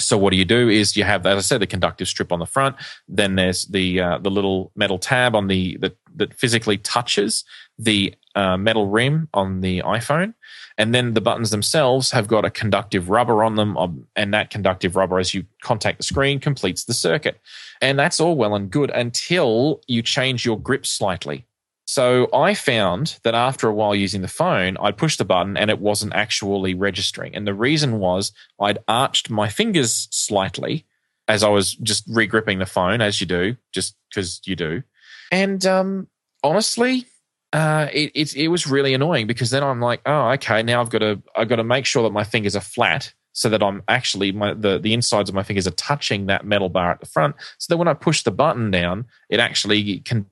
[0.00, 2.38] So what do you do is you have, as I said, the conductive strip on
[2.38, 2.76] the front.
[3.08, 7.44] Then there's the uh, the little metal tab on the that that physically touches
[7.78, 10.34] the uh, metal rim on the iPhone,
[10.78, 14.50] and then the buttons themselves have got a conductive rubber on them, um, and that
[14.50, 17.40] conductive rubber, as you contact the screen, completes the circuit,
[17.80, 21.46] and that's all well and good until you change your grip slightly.
[21.92, 25.70] So I found that after a while using the phone, I'd push the button and
[25.70, 27.36] it wasn't actually registering.
[27.36, 30.86] And the reason was I'd arched my fingers slightly
[31.28, 34.82] as I was just regripping the phone, as you do, just because you do.
[35.30, 36.08] And um,
[36.42, 37.04] honestly,
[37.52, 40.88] uh, it, it, it was really annoying because then I'm like, oh, okay, now I've
[40.88, 43.82] got to I've got to make sure that my fingers are flat so that I'm
[43.88, 47.06] actually my the the insides of my fingers are touching that metal bar at the
[47.06, 47.36] front.
[47.58, 50.24] So that when I push the button down, it actually can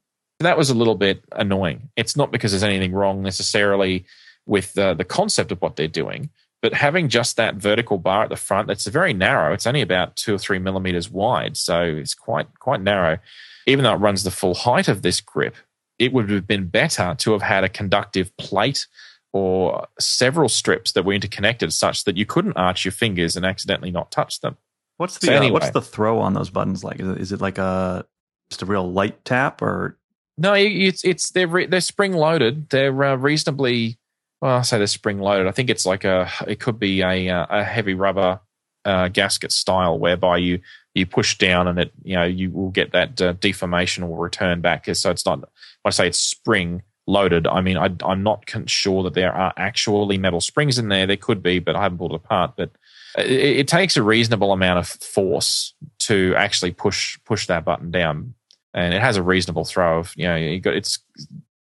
[0.47, 1.91] that was a little bit annoying.
[1.97, 4.05] It's not because there's anything wrong necessarily
[4.47, 6.31] with the, the concept of what they're doing,
[6.63, 9.53] but having just that vertical bar at the front that's very narrow.
[9.53, 13.19] It's only about two or three millimeters wide, so it's quite quite narrow.
[13.67, 15.55] Even though it runs the full height of this grip,
[15.99, 18.87] it would have been better to have had a conductive plate
[19.33, 23.91] or several strips that were interconnected such that you couldn't arch your fingers and accidentally
[23.91, 24.57] not touch them.
[24.97, 27.01] What's the so anyway, uh, what's the throw on those buttons like?
[27.01, 28.05] Is it, is it like a
[28.51, 29.97] just a real light tap or
[30.41, 32.71] no, it's it's they're they're spring loaded.
[32.71, 33.99] They're uh, reasonably
[34.41, 34.57] well.
[34.57, 35.47] I say they're spring loaded.
[35.47, 38.41] I think it's like a it could be a uh, a heavy rubber
[38.87, 40.61] uh, gasket style whereby you
[40.95, 44.63] you push down and it you know you will get that uh, deformation will return
[44.63, 44.87] back.
[44.95, 45.41] So it's not.
[45.41, 45.51] When
[45.85, 50.17] I say it's spring loaded, I mean I, I'm not sure that there are actually
[50.17, 51.07] metal springs in there.
[51.07, 52.55] There could be, but I haven't pulled it apart.
[52.57, 52.71] But
[53.19, 58.33] it, it takes a reasonable amount of force to actually push push that button down
[58.75, 60.99] and it has a reasonable throw of you know you got it's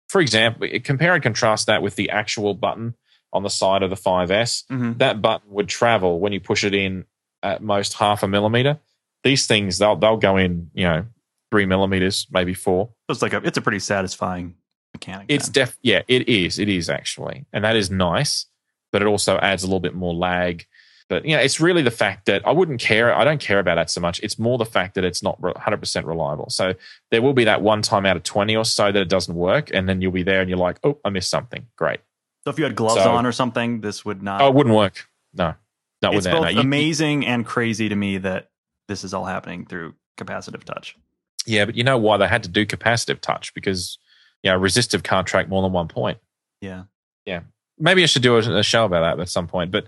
[0.08, 2.96] for example compare and contrast that with the actual button
[3.34, 4.94] on the side of the 5s mm-hmm.
[4.98, 7.06] that button would travel when you push it in
[7.44, 8.80] at most half a millimeter.
[9.24, 11.06] These things they'll they'll go in you know
[11.52, 12.90] three millimeters maybe four.
[13.10, 14.56] It's like a it's a pretty satisfying
[14.94, 18.46] mechanic it's def yeah it is it is actually and that is nice
[18.92, 20.66] but it also adds a little bit more lag
[21.10, 23.16] but you know, it's really the fact that I wouldn't care.
[23.16, 24.20] I don't care about that so much.
[24.22, 26.50] It's more the fact that it's not 100% reliable.
[26.50, 26.74] So
[27.12, 29.70] there will be that one time out of 20 or so that it doesn't work,
[29.74, 31.66] and then you'll be there and you're like, oh, I missed something.
[31.78, 32.02] Great.
[32.44, 34.42] So if you had gloves so, on or something, this would not.
[34.42, 35.08] Oh, it wouldn't work.
[35.34, 35.54] No,
[36.02, 36.56] not it's with both that.
[36.56, 36.62] No.
[36.62, 38.50] amazing and crazy to me that
[38.88, 40.98] this is all happening through capacitive touch.
[41.46, 43.98] Yeah, but you know why they had to do capacitive touch because
[44.44, 46.18] you know resistive can't track more than one point.
[46.62, 46.84] Yeah,
[47.26, 47.42] yeah.
[47.80, 49.72] Maybe I should do a show about that at some point.
[49.72, 49.86] But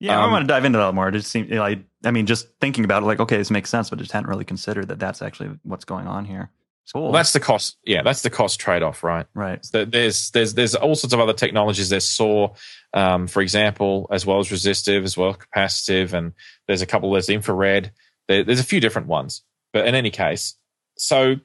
[0.00, 1.08] yeah, um, I want to dive into that more.
[1.08, 3.90] It just seems like I mean, just thinking about it, like okay, this makes sense,
[3.90, 6.50] but just hadn't really considered that that's actually what's going on here.
[6.92, 7.12] Cool.
[7.12, 7.76] That's the cost.
[7.84, 9.26] Yeah, that's the cost trade off, right?
[9.32, 9.64] Right.
[9.64, 11.88] So there's there's there's all sorts of other technologies.
[11.88, 12.54] There's SAW,
[12.94, 16.32] um, for example, as well as resistive, as well as capacitive, and
[16.66, 17.12] there's a couple.
[17.12, 17.92] There's infrared.
[18.26, 19.42] There, there's a few different ones,
[19.72, 20.56] but in any case,
[20.96, 21.36] so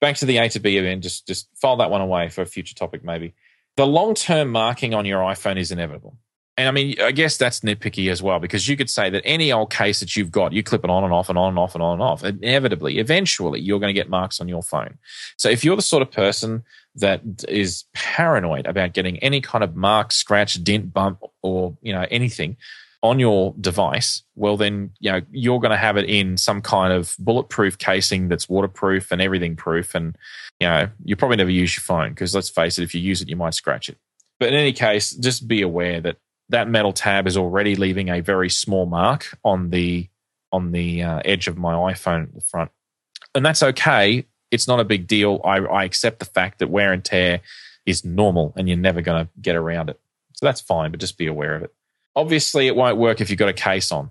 [0.00, 1.02] back to the AtoB event.
[1.02, 3.34] Just just file that one away for a future topic, maybe.
[3.76, 6.16] The long term marking on your iPhone is inevitable.
[6.56, 9.50] And I mean, I guess that's nitpicky as well because you could say that any
[9.50, 11.74] old case that you've got, you clip it on and off and on and off
[11.74, 12.22] and on and off.
[12.22, 14.98] Inevitably, eventually, you're going to get marks on your phone.
[15.36, 16.62] So if you're the sort of person
[16.94, 22.06] that is paranoid about getting any kind of mark, scratch, dent, bump, or you know
[22.08, 22.56] anything
[23.02, 26.92] on your device, well then you know you're going to have it in some kind
[26.92, 30.16] of bulletproof casing that's waterproof and everything proof, and
[30.60, 33.20] you know you probably never use your phone because let's face it, if you use
[33.20, 33.98] it, you might scratch it.
[34.38, 36.18] But in any case, just be aware that
[36.50, 40.08] that metal tab is already leaving a very small mark on the
[40.52, 42.70] on the uh, edge of my iPhone at the front,
[43.34, 44.26] and that's okay.
[44.50, 45.40] It's not a big deal.
[45.44, 47.40] I, I accept the fact that wear and tear
[47.86, 50.00] is normal, and you're never going to get around it.
[50.34, 51.74] So that's fine, but just be aware of it.
[52.16, 54.10] Obviously, it won't work if you've got a case on.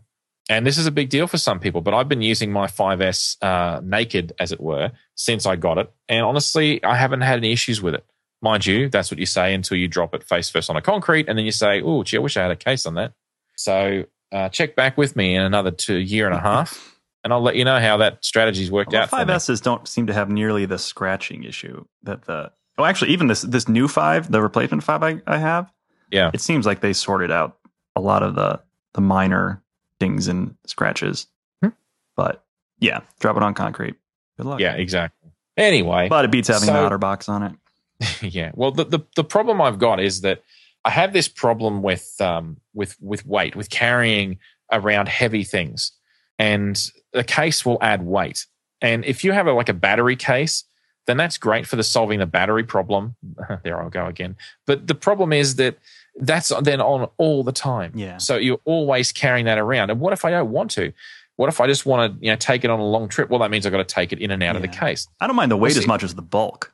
[0.49, 3.37] And this is a big deal for some people, but I've been using my 5S
[3.41, 5.91] uh, naked, as it were, since I got it.
[6.09, 8.05] And honestly, I haven't had any issues with it.
[8.43, 11.29] Mind you, that's what you say until you drop it face first on a concrete,
[11.29, 13.13] and then you say, "Oh, gee, I wish I had a case on that."
[13.55, 17.41] So uh, check back with me in another two year and a half, and I'll
[17.41, 19.09] let you know how that strategy's worked well, out.
[19.09, 22.51] Five S's don't seem to have nearly the scratching issue that the.
[22.77, 25.71] Well, actually, even this this new five, the replacement five I, I have,
[26.11, 26.31] Yeah.
[26.33, 27.57] it seems like they sorted out
[27.95, 28.59] a lot of the
[28.93, 29.61] the minor
[29.99, 31.27] dings and scratches.
[31.61, 31.69] Hmm.
[32.17, 32.43] But
[32.79, 33.95] yeah, drop it on concrete.
[34.35, 34.59] Good luck.
[34.59, 35.29] Yeah, exactly.
[35.55, 37.53] Anyway, But it beats having So- the OtterBox on it.
[38.21, 38.51] yeah.
[38.53, 40.43] Well, the, the the problem I've got is that
[40.85, 44.39] I have this problem with um with with weight, with carrying
[44.71, 45.91] around heavy things,
[46.39, 48.45] and the case will add weight.
[48.81, 50.65] And if you have a, like a battery case,
[51.07, 53.15] then that's great for the solving the battery problem.
[53.63, 54.35] there I'll go again.
[54.65, 55.77] But the problem is that
[56.15, 57.93] that's then on all the time.
[57.95, 58.17] Yeah.
[58.17, 59.89] So you're always carrying that around.
[59.89, 60.93] And what if I don't want to?
[61.35, 63.29] What if I just want to, you know, take it on a long trip?
[63.29, 65.07] Well, that means I've got to take it in and out of the case.
[65.19, 66.72] I don't mind the weight as much as the bulk.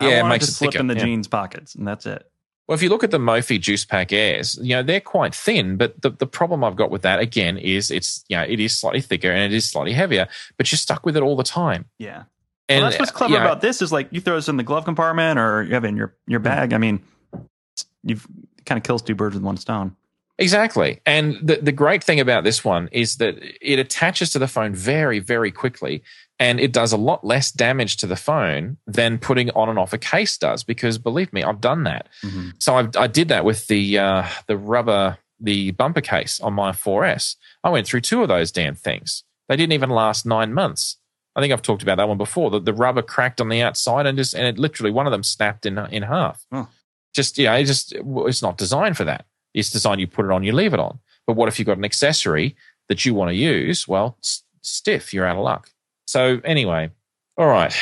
[0.00, 1.04] Like Yeah, it I want makes to it slip thicker, in the yeah.
[1.04, 2.30] jeans pockets, and that's it.
[2.66, 5.76] Well, if you look at the Mophie Juice Pack Airs, you know they're quite thin,
[5.76, 8.76] but the, the problem I've got with that again is it's you know it is
[8.76, 10.26] slightly thicker and it is slightly heavier,
[10.56, 11.86] but you're stuck with it all the time.
[11.98, 12.24] Yeah.
[12.68, 14.48] And well, that's what's uh, clever you know, about this is like you throw this
[14.48, 16.44] in the glove compartment or you have it in your your hmm.
[16.44, 16.72] bag.
[16.72, 17.02] I mean,
[18.02, 18.26] you've
[18.64, 19.94] kind of kills two birds with one stone.
[20.38, 21.00] exactly.
[21.06, 24.74] And the the great thing about this one is that it attaches to the phone
[24.74, 26.02] very very quickly,
[26.38, 29.92] and it does a lot less damage to the phone than putting on and off
[29.92, 30.64] a case does.
[30.64, 32.08] Because believe me, I've done that.
[32.58, 36.70] So I, I did that with the uh, the rubber the bumper case on my
[36.72, 37.36] 4S.
[37.62, 39.22] I went through two of those damn things.
[39.50, 40.96] They didn't even last nine months.
[41.34, 42.50] I think I've talked about that one before.
[42.50, 45.22] The, the rubber cracked on the outside and just and it literally one of them
[45.22, 46.44] snapped in in half.
[46.52, 46.64] Huh.
[47.14, 49.26] Just yeah, it just it's not designed for that.
[49.54, 50.98] It's designed you put it on, you leave it on.
[51.26, 52.56] But what if you've got an accessory
[52.88, 53.86] that you want to use?
[53.88, 55.70] Well, s- stiff, you're out of luck.
[56.06, 56.90] So anyway,
[57.36, 57.74] all right.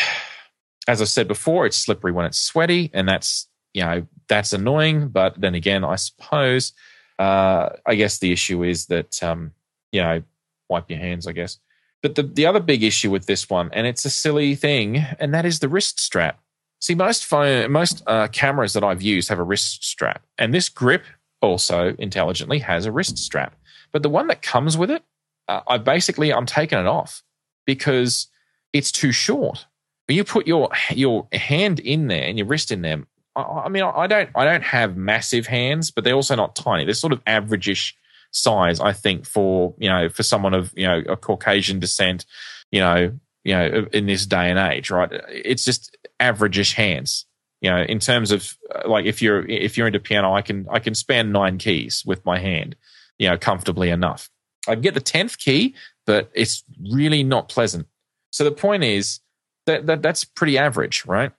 [0.89, 5.09] As I said before, it's slippery when it's sweaty, and that's you know that's annoying.
[5.09, 6.73] But then again, I suppose
[7.19, 9.53] uh, I guess the issue is that um,
[9.93, 10.23] you know
[10.69, 11.27] wipe your hands.
[11.27, 11.59] I guess.
[12.03, 15.33] But the the other big issue with this one, and it's a silly thing, and
[15.33, 16.41] that is the wrist strap.
[16.81, 20.69] See, most phone, most uh, cameras that I've used have a wrist strap, and this
[20.69, 21.05] grip
[21.41, 23.55] also intelligently has a wrist strap.
[23.91, 25.03] But the one that comes with it,
[25.49, 27.23] uh, I basically I'm taking it off
[27.65, 28.29] because
[28.73, 29.67] it's too short.
[30.07, 33.05] When you put your your hand in there and your wrist in there,
[33.37, 36.85] I, I mean, I don't I don't have massive hands, but they're also not tiny.
[36.85, 37.97] They're sort of average-ish
[38.31, 42.27] size, I think, for you know for someone of you know a Caucasian descent,
[42.71, 45.11] you know, you know, in this day and age, right?
[45.29, 47.27] It's just average-ish hands.
[47.61, 50.67] You know, in terms of uh, like if you're if you're into piano, I can
[50.71, 52.77] I can span nine keys with my hand,
[53.19, 54.29] you know, comfortably enough.
[54.69, 55.75] I can get the tenth key,
[56.07, 57.87] but it's really not pleasant.
[58.31, 59.21] So the point is
[59.67, 61.33] that, that that's pretty average, right?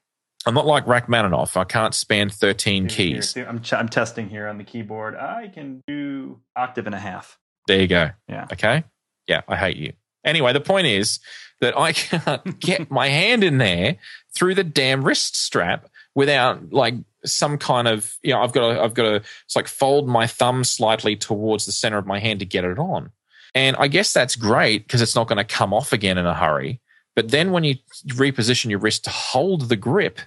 [0.45, 1.57] I'm not like Rachmaninoff.
[1.57, 3.35] I can't span 13 keys.
[3.35, 5.15] I'm ch- I'm testing here on the keyboard.
[5.15, 7.39] I can do octave and a half.
[7.67, 8.11] There you go.
[8.27, 8.45] Yeah.
[8.53, 8.83] Okay.
[9.27, 9.93] Yeah, I hate you.
[10.23, 11.19] Anyway, the point is
[11.61, 13.97] that I can't get my hand in there
[14.35, 16.95] through the damn wrist strap without like
[17.25, 20.27] some kind of you know I've got to I've got to it's like fold my
[20.27, 23.11] thumb slightly towards the center of my hand to get it on.
[23.55, 26.33] And I guess that's great because it's not going to come off again in a
[26.33, 26.81] hurry.
[27.15, 27.75] But then when you
[28.07, 30.19] reposition your wrist to hold the grip,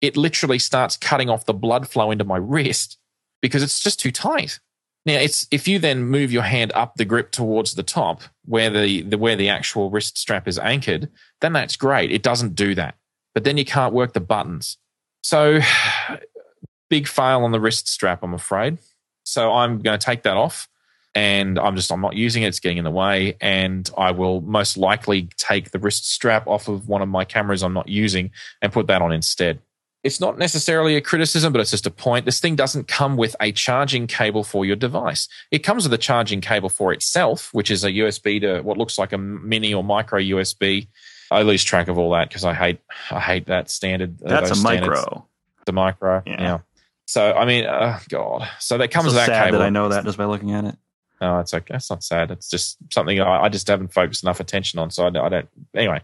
[0.00, 2.98] it literally starts cutting off the blood flow into my wrist
[3.42, 4.60] because it's just too tight.
[5.04, 8.70] Now it's if you then move your hand up the grip towards the top where
[8.70, 11.08] the, the where the actual wrist strap is anchored,
[11.40, 12.12] then that's great.
[12.12, 12.94] It doesn't do that.
[13.34, 14.78] But then you can't work the buttons.
[15.22, 15.60] So
[16.90, 18.78] big fail on the wrist strap, I'm afraid.
[19.24, 20.68] So I'm going to take that off
[21.16, 22.48] and I'm just I'm not using it.
[22.48, 26.68] It's getting in the way, and I will most likely take the wrist strap off
[26.68, 29.60] of one of my cameras I'm not using and put that on instead.
[30.04, 32.26] It's not necessarily a criticism, but it's just a point.
[32.26, 35.26] This thing doesn't come with a charging cable for your device.
[35.50, 38.98] It comes with a charging cable for itself, which is a USB to what looks
[38.98, 40.86] like a mini or micro USB.
[41.30, 42.78] I lose track of all that because I hate
[43.10, 44.22] I hate that standard.
[44.22, 45.00] uh, That's a standards.
[45.00, 45.26] micro.
[45.64, 46.40] The micro, Yeah.
[46.42, 46.58] yeah.
[47.06, 48.46] So I mean, uh, God.
[48.60, 49.58] So that comes so with that sad cable.
[49.60, 50.76] that I know that just by looking at it.
[51.20, 51.74] No, it's okay.
[51.76, 52.30] It's not sad.
[52.30, 54.90] It's just something I, I just haven't focused enough attention on.
[54.90, 55.48] So I, don't- I don't.
[55.74, 56.00] Anyway,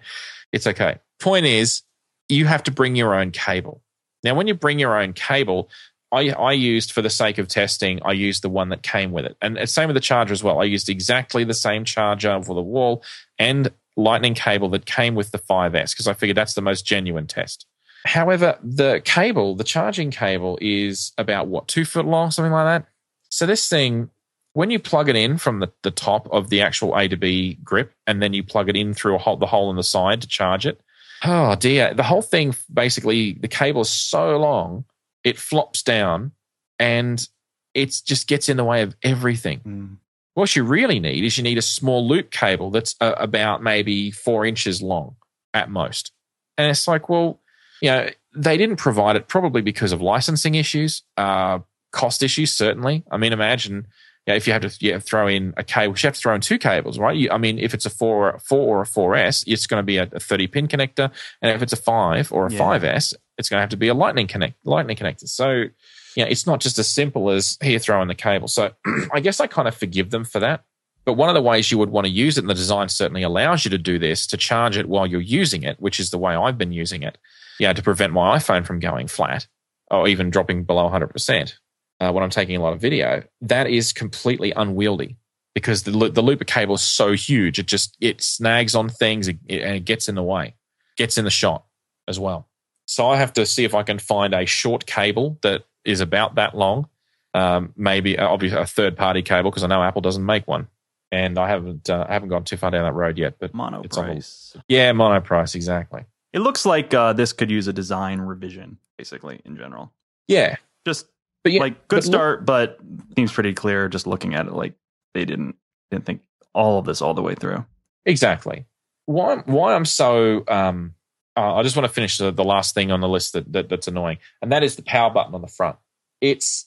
[0.53, 0.99] it's okay.
[1.21, 1.83] Point is,
[2.29, 3.83] you have to bring your own cable.
[4.25, 5.69] Now, when you bring your own cable,
[6.13, 9.25] I, I used for the sake of testing, I used the one that came with
[9.25, 10.61] it, and same with the charger as well.
[10.61, 13.03] I used exactly the same charger for the wall
[13.39, 17.27] and lightning cable that came with the 5S because I figured that's the most genuine
[17.27, 17.67] test.
[18.05, 22.89] However, the cable, the charging cable, is about what two foot long, something like that.
[23.31, 24.11] So this thing
[24.55, 28.23] when you plug it in from the, the top of the actual AtoB grip and
[28.23, 30.67] then you plug it in through a hole, the hole in the side to charge
[30.67, 30.81] it,
[31.25, 34.85] oh dear, the whole thing basically, the cable is so long,
[35.25, 36.33] it flops down
[36.79, 37.29] and
[37.75, 39.61] it just gets in the way of everything.
[39.61, 39.97] Mm.
[40.35, 44.11] What you really need is you need a small loop cable that's uh, about maybe
[44.11, 45.17] four inches long
[45.53, 46.13] at most.
[46.57, 47.41] And it's like, well,
[47.81, 51.03] you know, they didn't provide it probably because of licensing issues.
[51.17, 51.61] Uh,
[51.93, 53.05] cost issues, certainly.
[53.11, 53.87] I mean, imagine
[54.27, 56.35] you know, if you have to yeah, throw in a cable, you have to throw
[56.35, 57.17] in two cables, right?
[57.17, 59.85] You, I mean, if it's a four, four or a four S, it's going to
[59.85, 61.11] be a, a 30 pin connector.
[61.41, 62.81] And if it's a five or a yeah.
[62.85, 65.29] S, it's going to have to be a lightning connect, lightning connector.
[65.29, 68.47] So, you know, it's not just as simple as here, throw in the cable.
[68.47, 68.71] So
[69.13, 70.65] I guess I kind of forgive them for that.
[71.05, 73.25] But one of the ways you would want to use it, and the design certainly
[73.25, 76.19] allows you to do this, to charge it while you're using it, which is the
[76.19, 77.19] way I've been using it,
[77.59, 79.49] yeah, to prevent my iPhone from going flat
[79.91, 81.55] or even dropping below 100%
[82.03, 85.17] uh, when I'm taking a lot of video, that is completely unwieldy
[85.55, 87.59] because the, the looper cable is so huge.
[87.59, 90.57] It just, it snags on things and it gets in the way,
[90.97, 91.65] gets in the shot
[92.09, 92.49] as well.
[92.87, 96.35] So I have to see if I can find a short cable that is about
[96.35, 96.89] that long.
[97.35, 100.69] Um, maybe uh, obviously a third party cable because I know Apple doesn't make one
[101.13, 103.37] and I haven't uh, I haven't gone too far down that road yet.
[103.39, 106.05] But Monoprice, yeah, Monoprice exactly.
[106.33, 109.93] It looks like uh, this could use a design revision, basically in general.
[110.27, 111.07] Yeah, just
[111.43, 112.79] but yeah, like good but start, look, but
[113.17, 114.53] seems pretty clear just looking at it.
[114.53, 114.75] Like
[115.15, 115.57] they didn't
[115.91, 116.23] didn't think
[116.55, 117.65] all of this all the way through.
[118.07, 118.67] Exactly.
[119.07, 120.95] Why why I'm so um,
[121.37, 123.69] uh, I just want to finish the, the last thing on the list that, that
[123.69, 125.77] that's annoying, and that is the power button on the front.
[126.21, 126.67] It's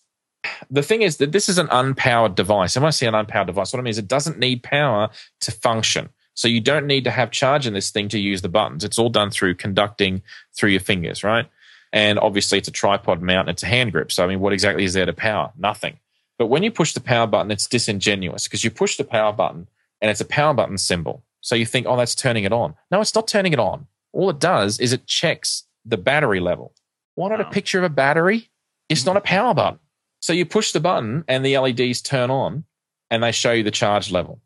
[0.69, 2.75] the thing is that this is an unpowered device.
[2.75, 5.09] And when I say an unpowered device, what I mean is it doesn't need power
[5.41, 6.09] to function.
[6.35, 8.83] So you don't need to have charge in this thing to use the buttons.
[8.83, 10.21] It's all done through conducting
[10.55, 11.47] through your fingers, right?
[11.95, 14.11] And obviously it's a tripod mount, it's a hand grip.
[14.11, 15.51] So I mean, what exactly is there to power?
[15.57, 15.97] Nothing.
[16.37, 19.69] But when you push the power button, it's disingenuous because you push the power button
[20.01, 21.23] and it's a power button symbol.
[21.39, 22.75] So you think, oh, that's turning it on.
[22.91, 23.87] No, it's not turning it on.
[24.11, 26.73] All it does is it checks the battery level.
[27.15, 27.47] Why not wow.
[27.47, 28.49] a picture of a battery?
[28.89, 29.27] It's not a hmm.
[29.27, 29.79] power button.
[30.19, 32.65] So you push the button and the LEDs turn on
[33.09, 34.41] and they show you the charge level.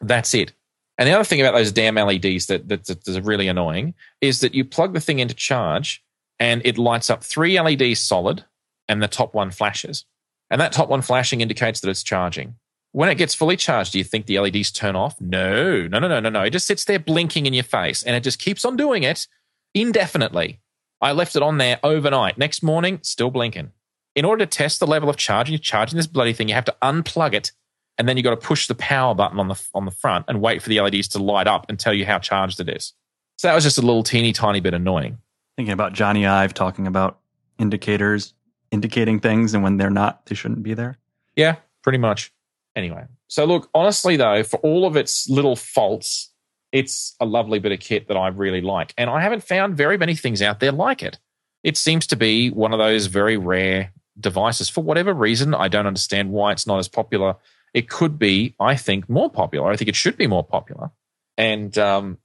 [0.00, 0.52] That's it.
[0.98, 4.40] And the other thing about those damn LEDs that, that, that is really annoying is
[4.40, 6.02] that you plug the thing into charge
[6.38, 8.44] and it lights up three LEDs solid
[8.88, 10.04] and the top one flashes.
[10.50, 12.56] And that top one flashing indicates that it's charging.
[12.92, 15.20] When it gets fully charged, do you think the LEDs turn off?
[15.20, 16.42] No, no, no, no, no, no.
[16.42, 19.26] It just sits there blinking in your face and it just keeps on doing it
[19.74, 20.60] indefinitely.
[21.00, 22.38] I left it on there overnight.
[22.38, 23.72] Next morning, still blinking
[24.16, 26.64] in order to test the level of charging, you're charging this bloody thing, you have
[26.64, 27.52] to unplug it,
[27.98, 30.40] and then you've got to push the power button on the on the front and
[30.40, 32.94] wait for the LEDs to light up and tell you how charged it is.
[33.38, 35.18] So that was just a little teeny tiny bit annoying.
[35.56, 37.18] Thinking about Jony Ive talking about
[37.58, 38.34] indicators
[38.70, 40.98] indicating things, and when they're not, they shouldn't be there.
[41.34, 42.32] Yeah, pretty much.
[42.74, 46.30] Anyway, so look, honestly though, for all of its little faults,
[46.72, 49.96] it's a lovely bit of kit that I really like, and I haven't found very
[49.96, 51.18] many things out there like it.
[51.62, 55.54] It seems to be one of those very rare devices for whatever reason.
[55.54, 57.36] I don't understand why it's not as popular.
[57.72, 59.70] It could be, I think, more popular.
[59.70, 60.90] I think it should be more popular.
[61.36, 62.18] And um,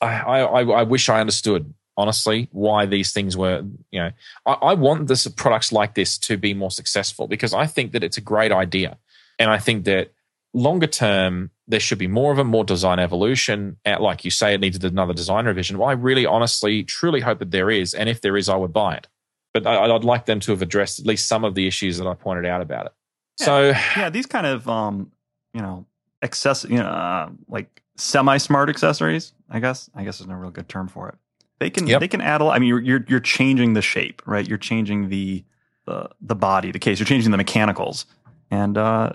[0.00, 4.10] I, I, I wish I understood honestly why these things were you know
[4.46, 8.02] I, I, want this products like this to be more successful because i think that
[8.02, 8.96] it's a great idea
[9.38, 10.12] and i think that
[10.54, 14.54] longer term there should be more of a more design evolution At, like you say
[14.54, 18.08] it needed another design revision well i really honestly truly hope that there is and
[18.08, 19.06] if there is i would buy it
[19.52, 22.06] but I, would like them to have addressed at least some of the issues that
[22.06, 22.92] I pointed out about it.
[23.40, 25.12] Yeah, so yeah, these kind of um,
[25.52, 25.86] you know,
[26.22, 29.32] access, you know, uh, like semi-smart accessories.
[29.50, 31.14] I guess I guess there's no real good term for it.
[31.62, 32.00] They can yep.
[32.00, 32.56] they can add a lot.
[32.56, 34.46] I mean, you're, you're you're changing the shape, right?
[34.46, 35.44] You're changing the
[35.86, 36.98] the the body, the case.
[36.98, 38.04] You're changing the mechanicals,
[38.50, 39.12] and uh,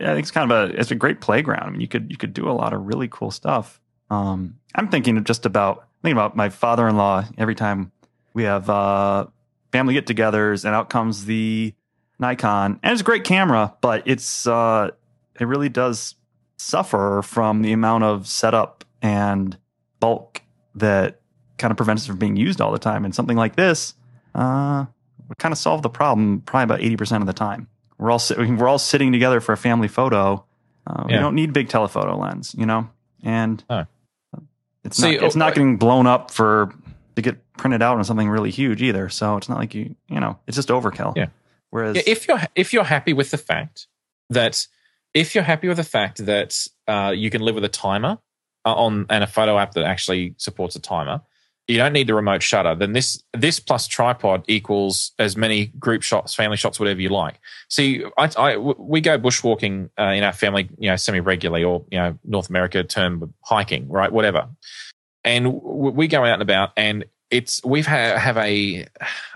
[0.00, 1.64] yeah, I think it's kind of a it's a great playground.
[1.66, 3.82] I mean, you could you could do a lot of really cool stuff.
[4.08, 7.92] Um, I'm thinking just about thinking about my father-in-law every time
[8.32, 9.26] we have uh,
[9.70, 11.74] family get-togethers, and out comes the
[12.18, 14.90] Nikon, and it's a great camera, but it's uh,
[15.38, 16.14] it really does
[16.56, 19.58] suffer from the amount of setup and
[20.00, 20.40] bulk
[20.74, 21.19] that
[21.60, 23.04] kind of prevents it from being used all the time.
[23.04, 23.94] And something like this
[24.34, 24.86] uh,
[25.28, 27.68] would kind of solve the problem probably about eighty percent of the time.
[27.98, 30.44] We're all we're all sitting together for a family photo.
[30.86, 31.16] Uh, yeah.
[31.16, 32.90] We don't need big telephoto lens, you know,
[33.22, 33.86] and oh.
[34.82, 36.74] it's See, not it's not getting blown up for
[37.16, 39.08] to get printed out on something really huge either.
[39.10, 41.16] So it's not like you, you know, it's just overkill.
[41.16, 41.26] Yeah.
[41.68, 43.86] Whereas yeah, if you're if you're happy with the fact
[44.30, 44.66] that
[45.12, 48.18] if you're happy with the fact that uh, you can live with a timer
[48.64, 51.20] uh, on and a photo app that actually supports a timer,
[51.70, 52.74] you don't need the remote shutter.
[52.74, 57.38] Then this this plus tripod equals as many group shots, family shots, whatever you like.
[57.68, 61.84] See, I, I we go bushwalking uh, in our family, you know, semi regularly, or
[61.90, 64.12] you know, North America term hiking, right?
[64.12, 64.48] Whatever
[65.24, 68.86] and we go out and about and it's we've ha- have a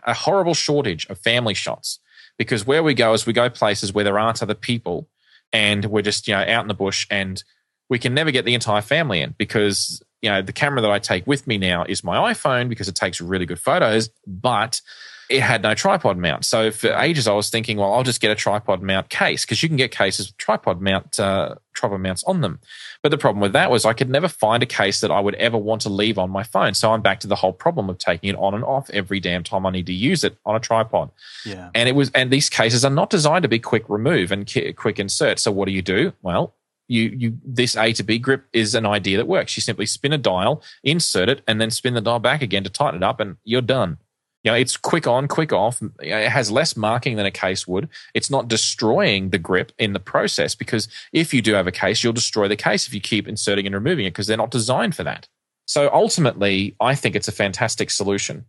[0.04, 1.98] a horrible shortage of family shots
[2.38, 5.08] because where we go is we go places where there aren't other people
[5.52, 7.44] and we're just you know out in the bush and
[7.90, 10.98] we can never get the entire family in because you know the camera that I
[10.98, 14.80] take with me now is my iPhone because it takes really good photos but
[15.28, 16.44] it had no tripod mount.
[16.44, 19.62] So for ages, I was thinking, well, I'll just get a tripod mount case because
[19.62, 22.60] you can get cases with tripod mount uh, tripod mounts on them.
[23.02, 25.34] But the problem with that was I could never find a case that I would
[25.36, 26.74] ever want to leave on my phone.
[26.74, 29.42] So I'm back to the whole problem of taking it on and off every damn
[29.42, 31.10] time I need to use it on a tripod.
[31.46, 31.70] Yeah.
[31.74, 34.98] And it was, and these cases are not designed to be quick remove and quick
[34.98, 35.38] insert.
[35.38, 36.12] So what do you do?
[36.22, 36.54] Well,
[36.88, 39.56] you you this AtoB grip is an idea that works.
[39.56, 42.70] You simply spin a dial, insert it, and then spin the dial back again to
[42.70, 43.98] tighten it up, and you're done.
[44.42, 45.80] You know, it's quick on, quick off.
[46.00, 47.88] It has less marking than a case would.
[48.12, 52.04] It's not destroying the grip in the process because if you do have a case,
[52.04, 54.94] you'll destroy the case if you keep inserting and removing it because they're not designed
[54.94, 55.28] for that.
[55.66, 58.44] So ultimately, I think it's a fantastic solution.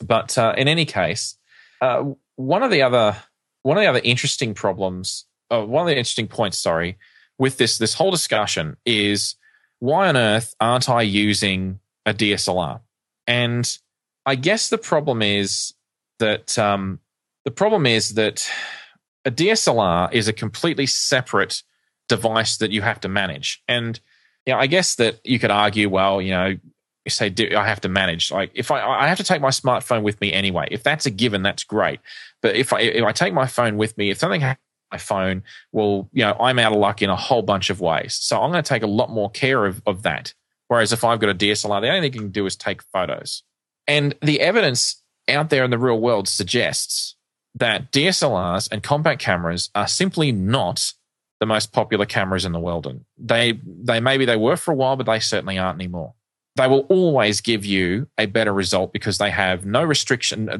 [0.00, 1.36] But uh, in any case,
[1.80, 2.04] uh,
[2.36, 3.16] one of the other
[3.62, 6.96] one of the other interesting problems, uh, one of the interesting points, sorry,
[7.40, 9.34] with this this whole discussion is
[9.80, 12.80] why on earth aren't I using a DSLR?
[13.26, 13.78] And
[14.26, 15.72] I guess the problem is
[16.18, 17.00] that um,
[17.46, 18.48] the problem is that
[19.24, 21.62] a DSLR is a completely separate
[22.08, 23.62] device that you have to manage.
[23.66, 23.98] And
[24.44, 26.56] you know, I guess that you could argue, well, you know,
[27.08, 28.30] say I have to manage.
[28.30, 30.68] Like if I I have to take my smartphone with me anyway.
[30.70, 32.00] If that's a given, that's great.
[32.42, 35.42] But if I if I take my phone with me, if something happens my phone,
[35.72, 38.14] well, you know, I'm out of luck in a whole bunch of ways.
[38.14, 40.34] So I'm going to take a lot more care of, of that.
[40.68, 43.42] Whereas if I've got a DSLR, the only thing you can do is take photos.
[43.86, 47.16] And the evidence out there in the real world suggests
[47.56, 50.92] that DSLRs and compact cameras are simply not
[51.40, 52.86] the most popular cameras in the world.
[52.86, 56.14] And they, they maybe they were for a while, but they certainly aren't anymore.
[56.56, 60.50] They will always give you a better result because they have no restriction,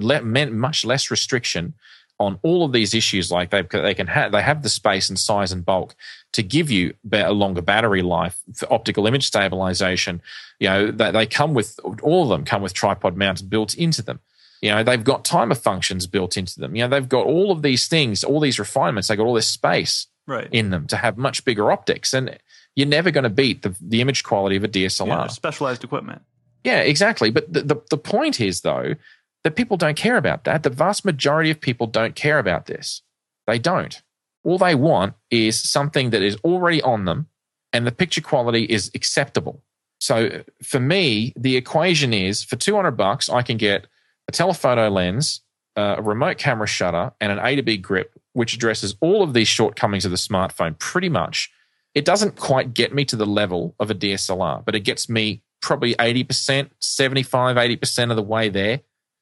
[0.58, 1.74] much less restriction
[2.20, 3.32] on all of these issues.
[3.32, 5.96] Like they, they can have, they have the space and size and bulk
[6.32, 10.22] to give you a longer battery life for optical image stabilization.
[10.60, 14.02] You know, they, they come with all of them come with tripod mounts built into
[14.02, 14.20] them.
[14.60, 16.76] You know, they've got timer functions built into them.
[16.76, 19.08] You know, they've got all of these things, all these refinements.
[19.08, 20.48] They got all this space right.
[20.52, 22.38] in them to have much bigger optics, and
[22.76, 25.06] you're never going to beat the, the image quality of a DSLR.
[25.06, 26.20] Yeah, specialized equipment.
[26.62, 27.30] Yeah, exactly.
[27.30, 28.96] But the, the, the point is though
[29.44, 30.62] that people don't care about that.
[30.62, 33.02] The vast majority of people don't care about this.
[33.46, 34.00] They don't.
[34.44, 37.28] All they want is something that is already on them
[37.72, 39.62] and the picture quality is acceptable.
[39.98, 43.86] So for me, the equation is for 200 bucks, I can get
[44.28, 45.42] a telephoto lens,
[45.76, 50.10] a remote camera shutter, and an AtoB grip, which addresses all of these shortcomings of
[50.10, 51.50] the smartphone pretty much.
[51.94, 55.42] It doesn't quite get me to the level of a DSLR, but it gets me
[55.60, 58.80] probably 80%, 75, 80% of the way there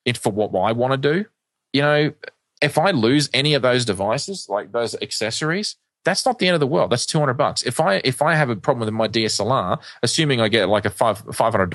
[0.09, 1.27] it for what I want to do.
[1.73, 2.13] You know,
[2.61, 6.61] if I lose any of those devices, like those accessories, that's not the end of
[6.61, 6.91] the world.
[6.91, 7.63] That's 200 bucks.
[7.63, 10.91] If I, if I have a problem with my DSLR, assuming I get like a
[10.91, 11.75] five, $500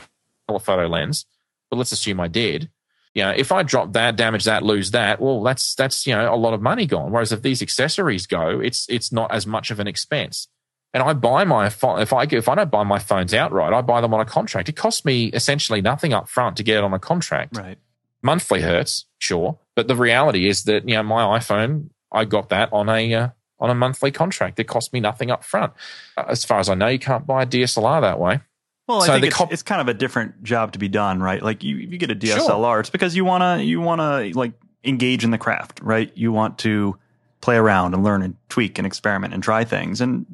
[0.62, 1.26] photo lens,
[1.70, 2.70] but let's assume I did,
[3.14, 6.34] you know, if I drop that, damage that, lose that, well, that's, that's, you know,
[6.34, 7.12] a lot of money gone.
[7.12, 10.48] Whereas if these accessories go, it's, it's not as much of an expense.
[10.96, 13.82] And I buy my phone, if I, if I don't buy my phones outright, I
[13.82, 14.70] buy them on a contract.
[14.70, 17.56] It costs me essentially nothing up front to get it on a contract.
[17.58, 17.78] Right
[18.24, 22.69] monthly hurts, sure, but the reality is that you know my iPhone, I got that
[22.71, 24.59] on a uh, on a monthly contract.
[24.59, 25.74] It cost me nothing up front.
[26.17, 28.41] Uh, as far as I know, you can't buy a DSLR that way.
[28.88, 31.41] Well, I think it's, cop- it's, kind of a different job to be done, right?
[31.41, 32.80] Like you, you get a DSLR, sure.
[32.82, 34.53] it's because you wanna you wanna like
[34.84, 36.11] engage in the craft, right?
[36.15, 36.97] You want to
[37.39, 40.26] play around and learn and tweak and experiment and try things, and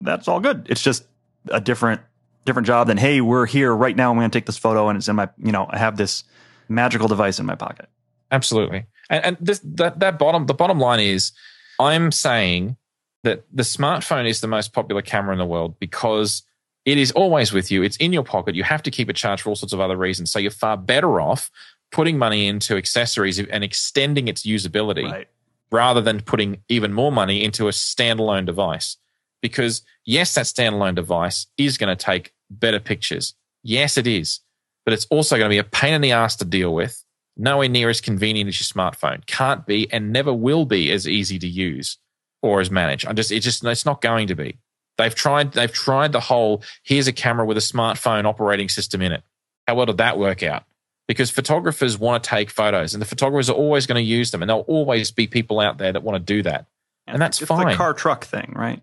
[0.00, 0.66] that's all good.
[0.68, 1.06] It's just
[1.48, 2.02] a different
[2.44, 4.10] different job than hey, we're here right now.
[4.10, 6.24] I'm going to take this photo, and it's in my you know I have this
[6.68, 7.88] magical device in my pocket.
[8.30, 8.86] Absolutely.
[9.10, 11.32] And, and this, that, that bottom, the bottom line is
[11.78, 12.76] I'm saying
[13.22, 16.42] that the smartphone is the most popular camera in the world because
[16.84, 17.82] it is always with you.
[17.82, 18.54] It's in your pocket.
[18.54, 20.30] You have to keep it charged for all sorts of other reasons.
[20.30, 21.50] So you're far better off
[21.90, 25.28] putting money into accessories and extending its usability right.
[25.70, 28.96] rather than putting even more money into a standalone device.
[29.40, 33.34] Because yes, that standalone device is going to take better pictures.
[33.62, 34.40] Yes, it is
[34.84, 37.02] but it's also going to be a pain in the ass to deal with.
[37.36, 39.26] Nowhere near as convenient as your smartphone.
[39.26, 41.98] Can't be and never will be as easy to use
[42.42, 43.04] or as manage.
[43.06, 44.58] I'm just it's just it's not going to be.
[44.98, 49.10] They've tried they've tried the whole here's a camera with a smartphone operating system in
[49.10, 49.24] it.
[49.66, 50.64] How well did that work out?
[51.08, 54.42] Because photographers want to take photos and the photographers are always going to use them
[54.42, 56.66] and there'll always be people out there that want to do that.
[57.06, 57.66] And, and that's it's fine.
[57.66, 58.80] the car truck thing, right?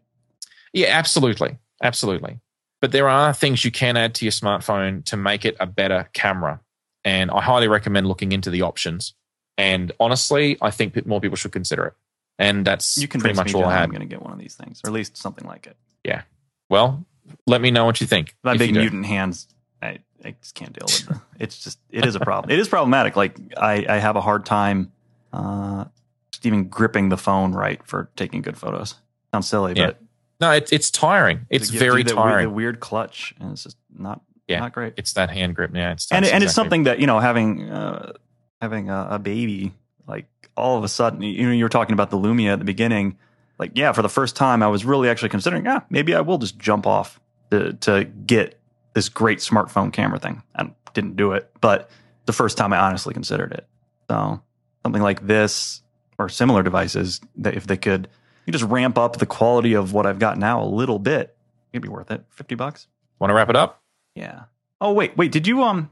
[0.73, 1.57] Yeah, absolutely.
[1.81, 2.39] Absolutely.
[2.81, 6.09] But there are things you can add to your smartphone to make it a better
[6.13, 6.59] camera.
[7.05, 9.13] And I highly recommend looking into the options.
[9.57, 11.93] And honestly, I think more people should consider it.
[12.39, 13.83] And that's you can pretty much all I had.
[13.83, 15.77] I'm going to get one of these things, or at least something like it.
[16.03, 16.23] Yeah.
[16.69, 17.05] Well,
[17.45, 18.35] let me know what you think.
[18.43, 19.47] My big mutant hands,
[19.81, 21.17] I, I just can't deal with it.
[21.39, 22.51] It's just, it is a problem.
[22.51, 23.15] it is problematic.
[23.15, 24.91] Like, I, I have a hard time
[25.33, 25.85] Uh,
[26.31, 28.95] just even gripping the phone right for taking good photos.
[29.31, 29.87] Sounds silly, Yeah.
[29.87, 30.00] but
[30.41, 31.45] No, it, it's tiring.
[31.49, 32.47] It's very the, tiring.
[32.47, 34.59] The weird clutch, and it's just not Yeah.
[34.59, 34.93] not great.
[34.97, 35.71] it's that hand grip.
[35.73, 38.13] Yeah, it's and and it's something that you know having uh,
[38.59, 39.73] having a, a baby
[40.07, 40.25] like
[40.57, 43.17] all of a sudden you know you were talking about the Lumia at the beginning
[43.59, 46.37] like yeah for the first time I was really actually considering yeah maybe I will
[46.37, 47.19] just jump off
[47.51, 48.59] to, to get
[48.93, 51.89] this great smartphone camera thing I didn't do it but
[52.25, 53.67] the first time I honestly considered it
[54.09, 54.41] so
[54.83, 55.81] something like this
[56.17, 58.09] or similar devices that if they could
[58.45, 61.35] you just ramp up the quality of what I've got now a little bit
[61.73, 62.87] it'd be worth it 50 bucks
[63.19, 63.81] Want to wrap it up?
[64.15, 64.43] yeah.
[64.79, 65.31] Oh wait, wait.
[65.31, 65.91] Did you um?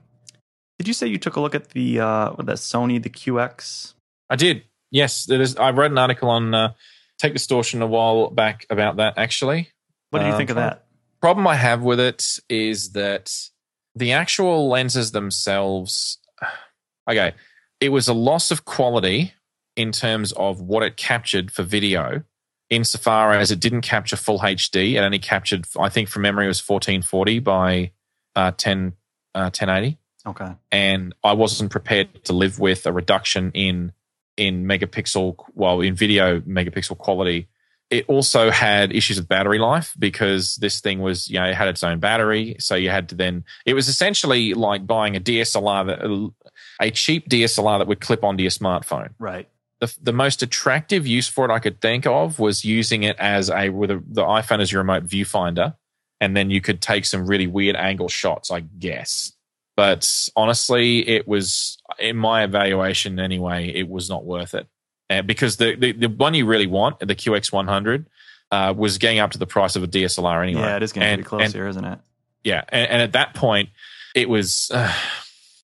[0.80, 3.94] Did you say you took a look at the uh what, that Sony the QX?
[4.32, 4.64] I did.
[4.90, 5.56] Yes, there is.
[5.58, 6.74] I wrote an article on uh,
[7.22, 9.14] TechDistortion a while back about that.
[9.18, 9.70] Actually,
[10.10, 10.86] What do you Um, think of that?
[11.22, 13.32] problem I have with it is that
[13.96, 16.18] the actual lenses themselves.
[17.10, 17.34] Okay,
[17.80, 19.34] it was a loss of quality
[19.76, 22.24] in terms of what it captured for video,
[22.70, 24.94] insofar as it didn't capture full HD.
[24.94, 27.92] It only captured, I think, from memory, it was 1440 by
[28.36, 28.94] uh, 10,
[29.36, 29.98] uh, 1080
[30.28, 30.52] Okay.
[30.72, 33.94] and I wasn't prepared to live with a reduction in
[34.38, 37.48] in megapixel well in video megapixel quality.
[37.90, 41.68] It also had issues with battery life because this thing was you know it had
[41.70, 45.88] its own battery, so you had to then it was essentially like buying a DSLR
[45.88, 46.34] that
[46.82, 49.10] a cheap DSLR that would clip onto your smartphone.
[49.20, 49.50] Right.
[49.80, 53.50] The, the most attractive use for it I could think of was using it as
[53.50, 55.76] a with a, the iPhone as your remote viewfinder,
[56.20, 59.32] and then you could take some really weird angle shots, I guess.
[59.78, 63.70] But honestly, it was in my evaluation anyway.
[63.74, 64.68] It was not worth it
[65.10, 68.06] uh, because the, the the one you really want, the QX100,
[68.52, 70.62] uh, was getting up to the price of a DSLR anyway.
[70.62, 72.00] Yeah, it is getting And- pretty close and- here, isn't it?
[72.44, 73.70] yeah, and, and at that point,
[74.14, 74.94] it was uh,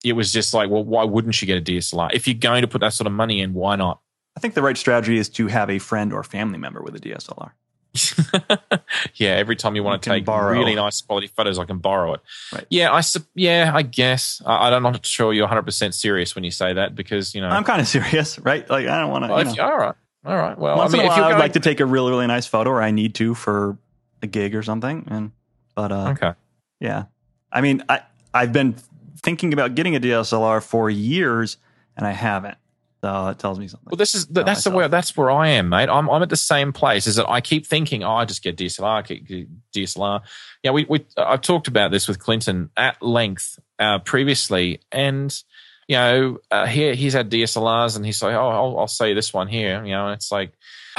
[0.04, 2.68] it was just like, well, why wouldn't you get a DSLR if you're going to
[2.68, 3.54] put that sort of money in?
[3.54, 4.00] Why not?
[4.36, 7.00] I think the right strategy is to have a friend or family member with a
[7.00, 7.50] DSLR.
[9.14, 10.52] yeah, every time you want You to take borrow.
[10.52, 12.20] really nice quality photos, I can borrow it.
[12.52, 12.66] Right.
[12.70, 13.02] Yeah, I
[13.34, 14.40] yeah, I guess.
[14.46, 17.48] I, I'm not sure you're 100 percent serious when you say that because you know.
[17.48, 18.68] I'm kind of serious, right?
[18.70, 19.38] Like I don't want to.
[19.38, 19.94] if You know, all right,
[20.24, 20.56] all right.
[20.58, 22.26] Well, once I mean, in a if while, I'd like to take a really really
[22.28, 23.76] nice photo, or I need to for
[24.22, 25.06] a gig or something.
[25.10, 25.32] And
[25.74, 26.32] but uh, okay,
[26.78, 27.04] Yeah.
[27.52, 28.76] I mean, I, I've been
[29.20, 31.56] thinking about getting a DSLR for years
[31.96, 32.56] and I haven't.
[33.02, 33.88] So that tells me something.
[33.90, 34.74] well, this is Tell that's the myself.
[34.74, 35.88] where that's where I am, mate.
[35.88, 37.06] I'm I'm at the same place.
[37.06, 40.20] Is that I keep thinking, oh, I just get DSLR, get- DSLR.
[40.62, 45.34] Yeah, we we I've talked about this with Clinton at length uh, previously, and
[45.88, 49.32] you know, uh, here he's had DSLRs, and he's like, oh, I'll, I'll say this
[49.32, 50.52] one here, you know, and it's like.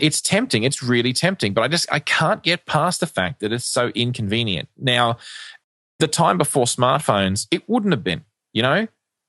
[0.00, 0.62] it's tempting.
[0.62, 3.88] It's really tempting, but I just I can't get past the fact that it's so
[3.88, 4.68] inconvenient.
[4.78, 5.18] Now,
[5.98, 8.86] the time before smartphones, it wouldn't have been, you know,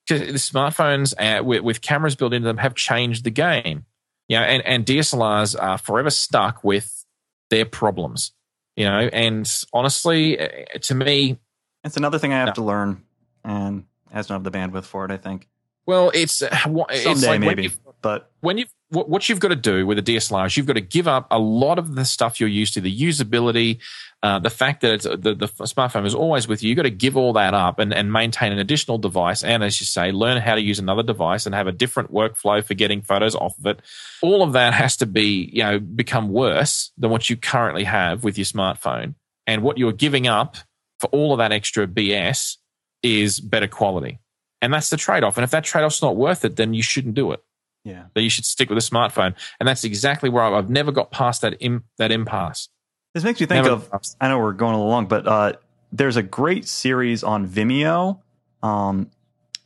[0.08, 3.86] because the smartphones uh, with, with cameras built into them have changed the game.
[4.28, 7.06] You know, and, and DSLRs are forever stuck with
[7.52, 8.32] their problems.
[8.76, 10.48] You know, and honestly, uh,
[10.82, 11.38] to me,
[11.84, 12.54] It's another thing I have No.
[12.56, 13.04] to learn
[13.44, 15.48] and I just don't have the bandwidth for it, I think.
[15.86, 16.48] well, it's uh,
[16.90, 17.72] it's Someday like maybe.
[18.02, 20.74] But when you've what, what you've got to do with a DSLR is you've got
[20.74, 23.80] to give up a lot of the stuff you're used to, the usability,
[24.22, 26.70] uh, the fact that the, the smartphone is always with you.
[26.70, 29.44] You've got to give all that up and, and maintain an additional device.
[29.44, 32.64] And as you say, learn how to use another device and have a different workflow
[32.64, 33.82] for getting photos off of it.
[34.22, 38.24] All of that has to be, you know, become worse than what you currently have
[38.24, 39.16] with your smartphone.
[39.48, 40.58] And what you're giving up
[41.00, 42.58] for all of that extra BS
[43.04, 44.20] is better quality.
[44.62, 45.38] And that's the trade off.
[45.38, 47.44] And if that trade off's not worth it, then you shouldn't do it
[47.86, 48.08] yeah.
[48.14, 49.34] that you should stick with a smartphone.
[49.60, 52.68] And that's exactly where I've, I've never got past that Im, that impasse.
[53.14, 55.54] This makes me think Never of got past- I know we're going along, but uh,
[55.94, 58.20] there's a great series on Vimeo.
[58.62, 59.10] Um,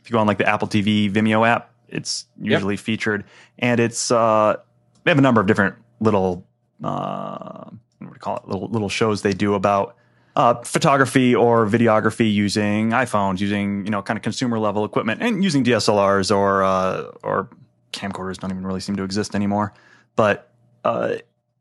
[0.01, 3.23] if you go on like the Apple TV Vimeo app, it's usually featured,
[3.57, 4.57] and it's uh,
[5.03, 6.45] they have a number of different little
[6.83, 9.95] uh, what do you call it little little shows they do about
[10.35, 15.43] uh, photography or videography using iPhones, using you know kind of consumer level equipment, and
[15.43, 17.49] using DSLRs or uh, or
[17.91, 19.73] camcorders don't even really seem to exist anymore,
[20.15, 20.51] but
[20.83, 21.15] uh,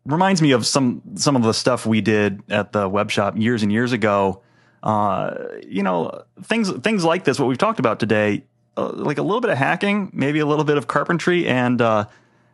[0.04, 3.62] reminds me of some some of the stuff we did at the web shop years
[3.62, 4.42] and years ago.
[4.82, 5.34] Uh,
[5.66, 8.44] you know, things things like this, what we've talked about today,
[8.76, 12.04] uh, like a little bit of hacking, maybe a little bit of carpentry and uh,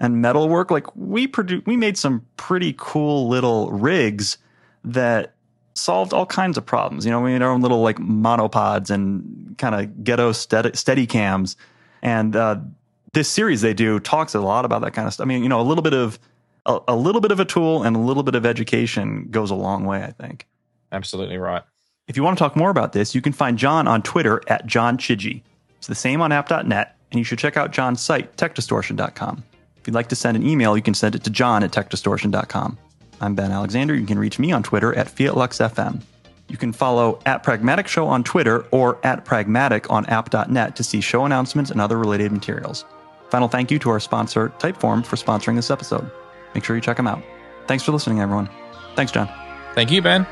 [0.00, 0.70] and metal work.
[0.70, 4.38] Like we produ- we made some pretty cool little rigs
[4.84, 5.34] that
[5.74, 7.04] solved all kinds of problems.
[7.04, 11.06] You know, we made our own little like monopods and kind of ghetto steady, steady
[11.06, 11.56] cams.
[12.02, 12.56] And uh,
[13.14, 15.24] this series they do talks a lot about that kind of stuff.
[15.24, 16.18] I mean, you know, a little bit of
[16.66, 19.54] a, a little bit of a tool and a little bit of education goes a
[19.54, 20.46] long way, I think.
[20.92, 21.62] Absolutely right.
[22.06, 24.66] If you want to talk more about this, you can find John on Twitter at
[24.66, 25.42] John Chidgey.
[25.78, 29.44] It's the same on app.net, And you should check out John's site, techdistortion.com.
[29.76, 32.78] If you'd like to send an email, you can send it to john at techdistortion.com.
[33.20, 33.94] I'm Ben Alexander.
[33.94, 36.00] You can reach me on Twitter at FiatLuxFM.
[36.48, 41.00] You can follow at Pragmatic Show on Twitter or at Pragmatic on app.net to see
[41.00, 42.84] show announcements and other related materials.
[43.34, 46.08] Final thank you to our sponsor, Typeform, for sponsoring this episode.
[46.54, 47.20] Make sure you check them out.
[47.66, 48.48] Thanks for listening, everyone.
[48.94, 49.28] Thanks, John.
[49.74, 50.24] Thank you, Ben.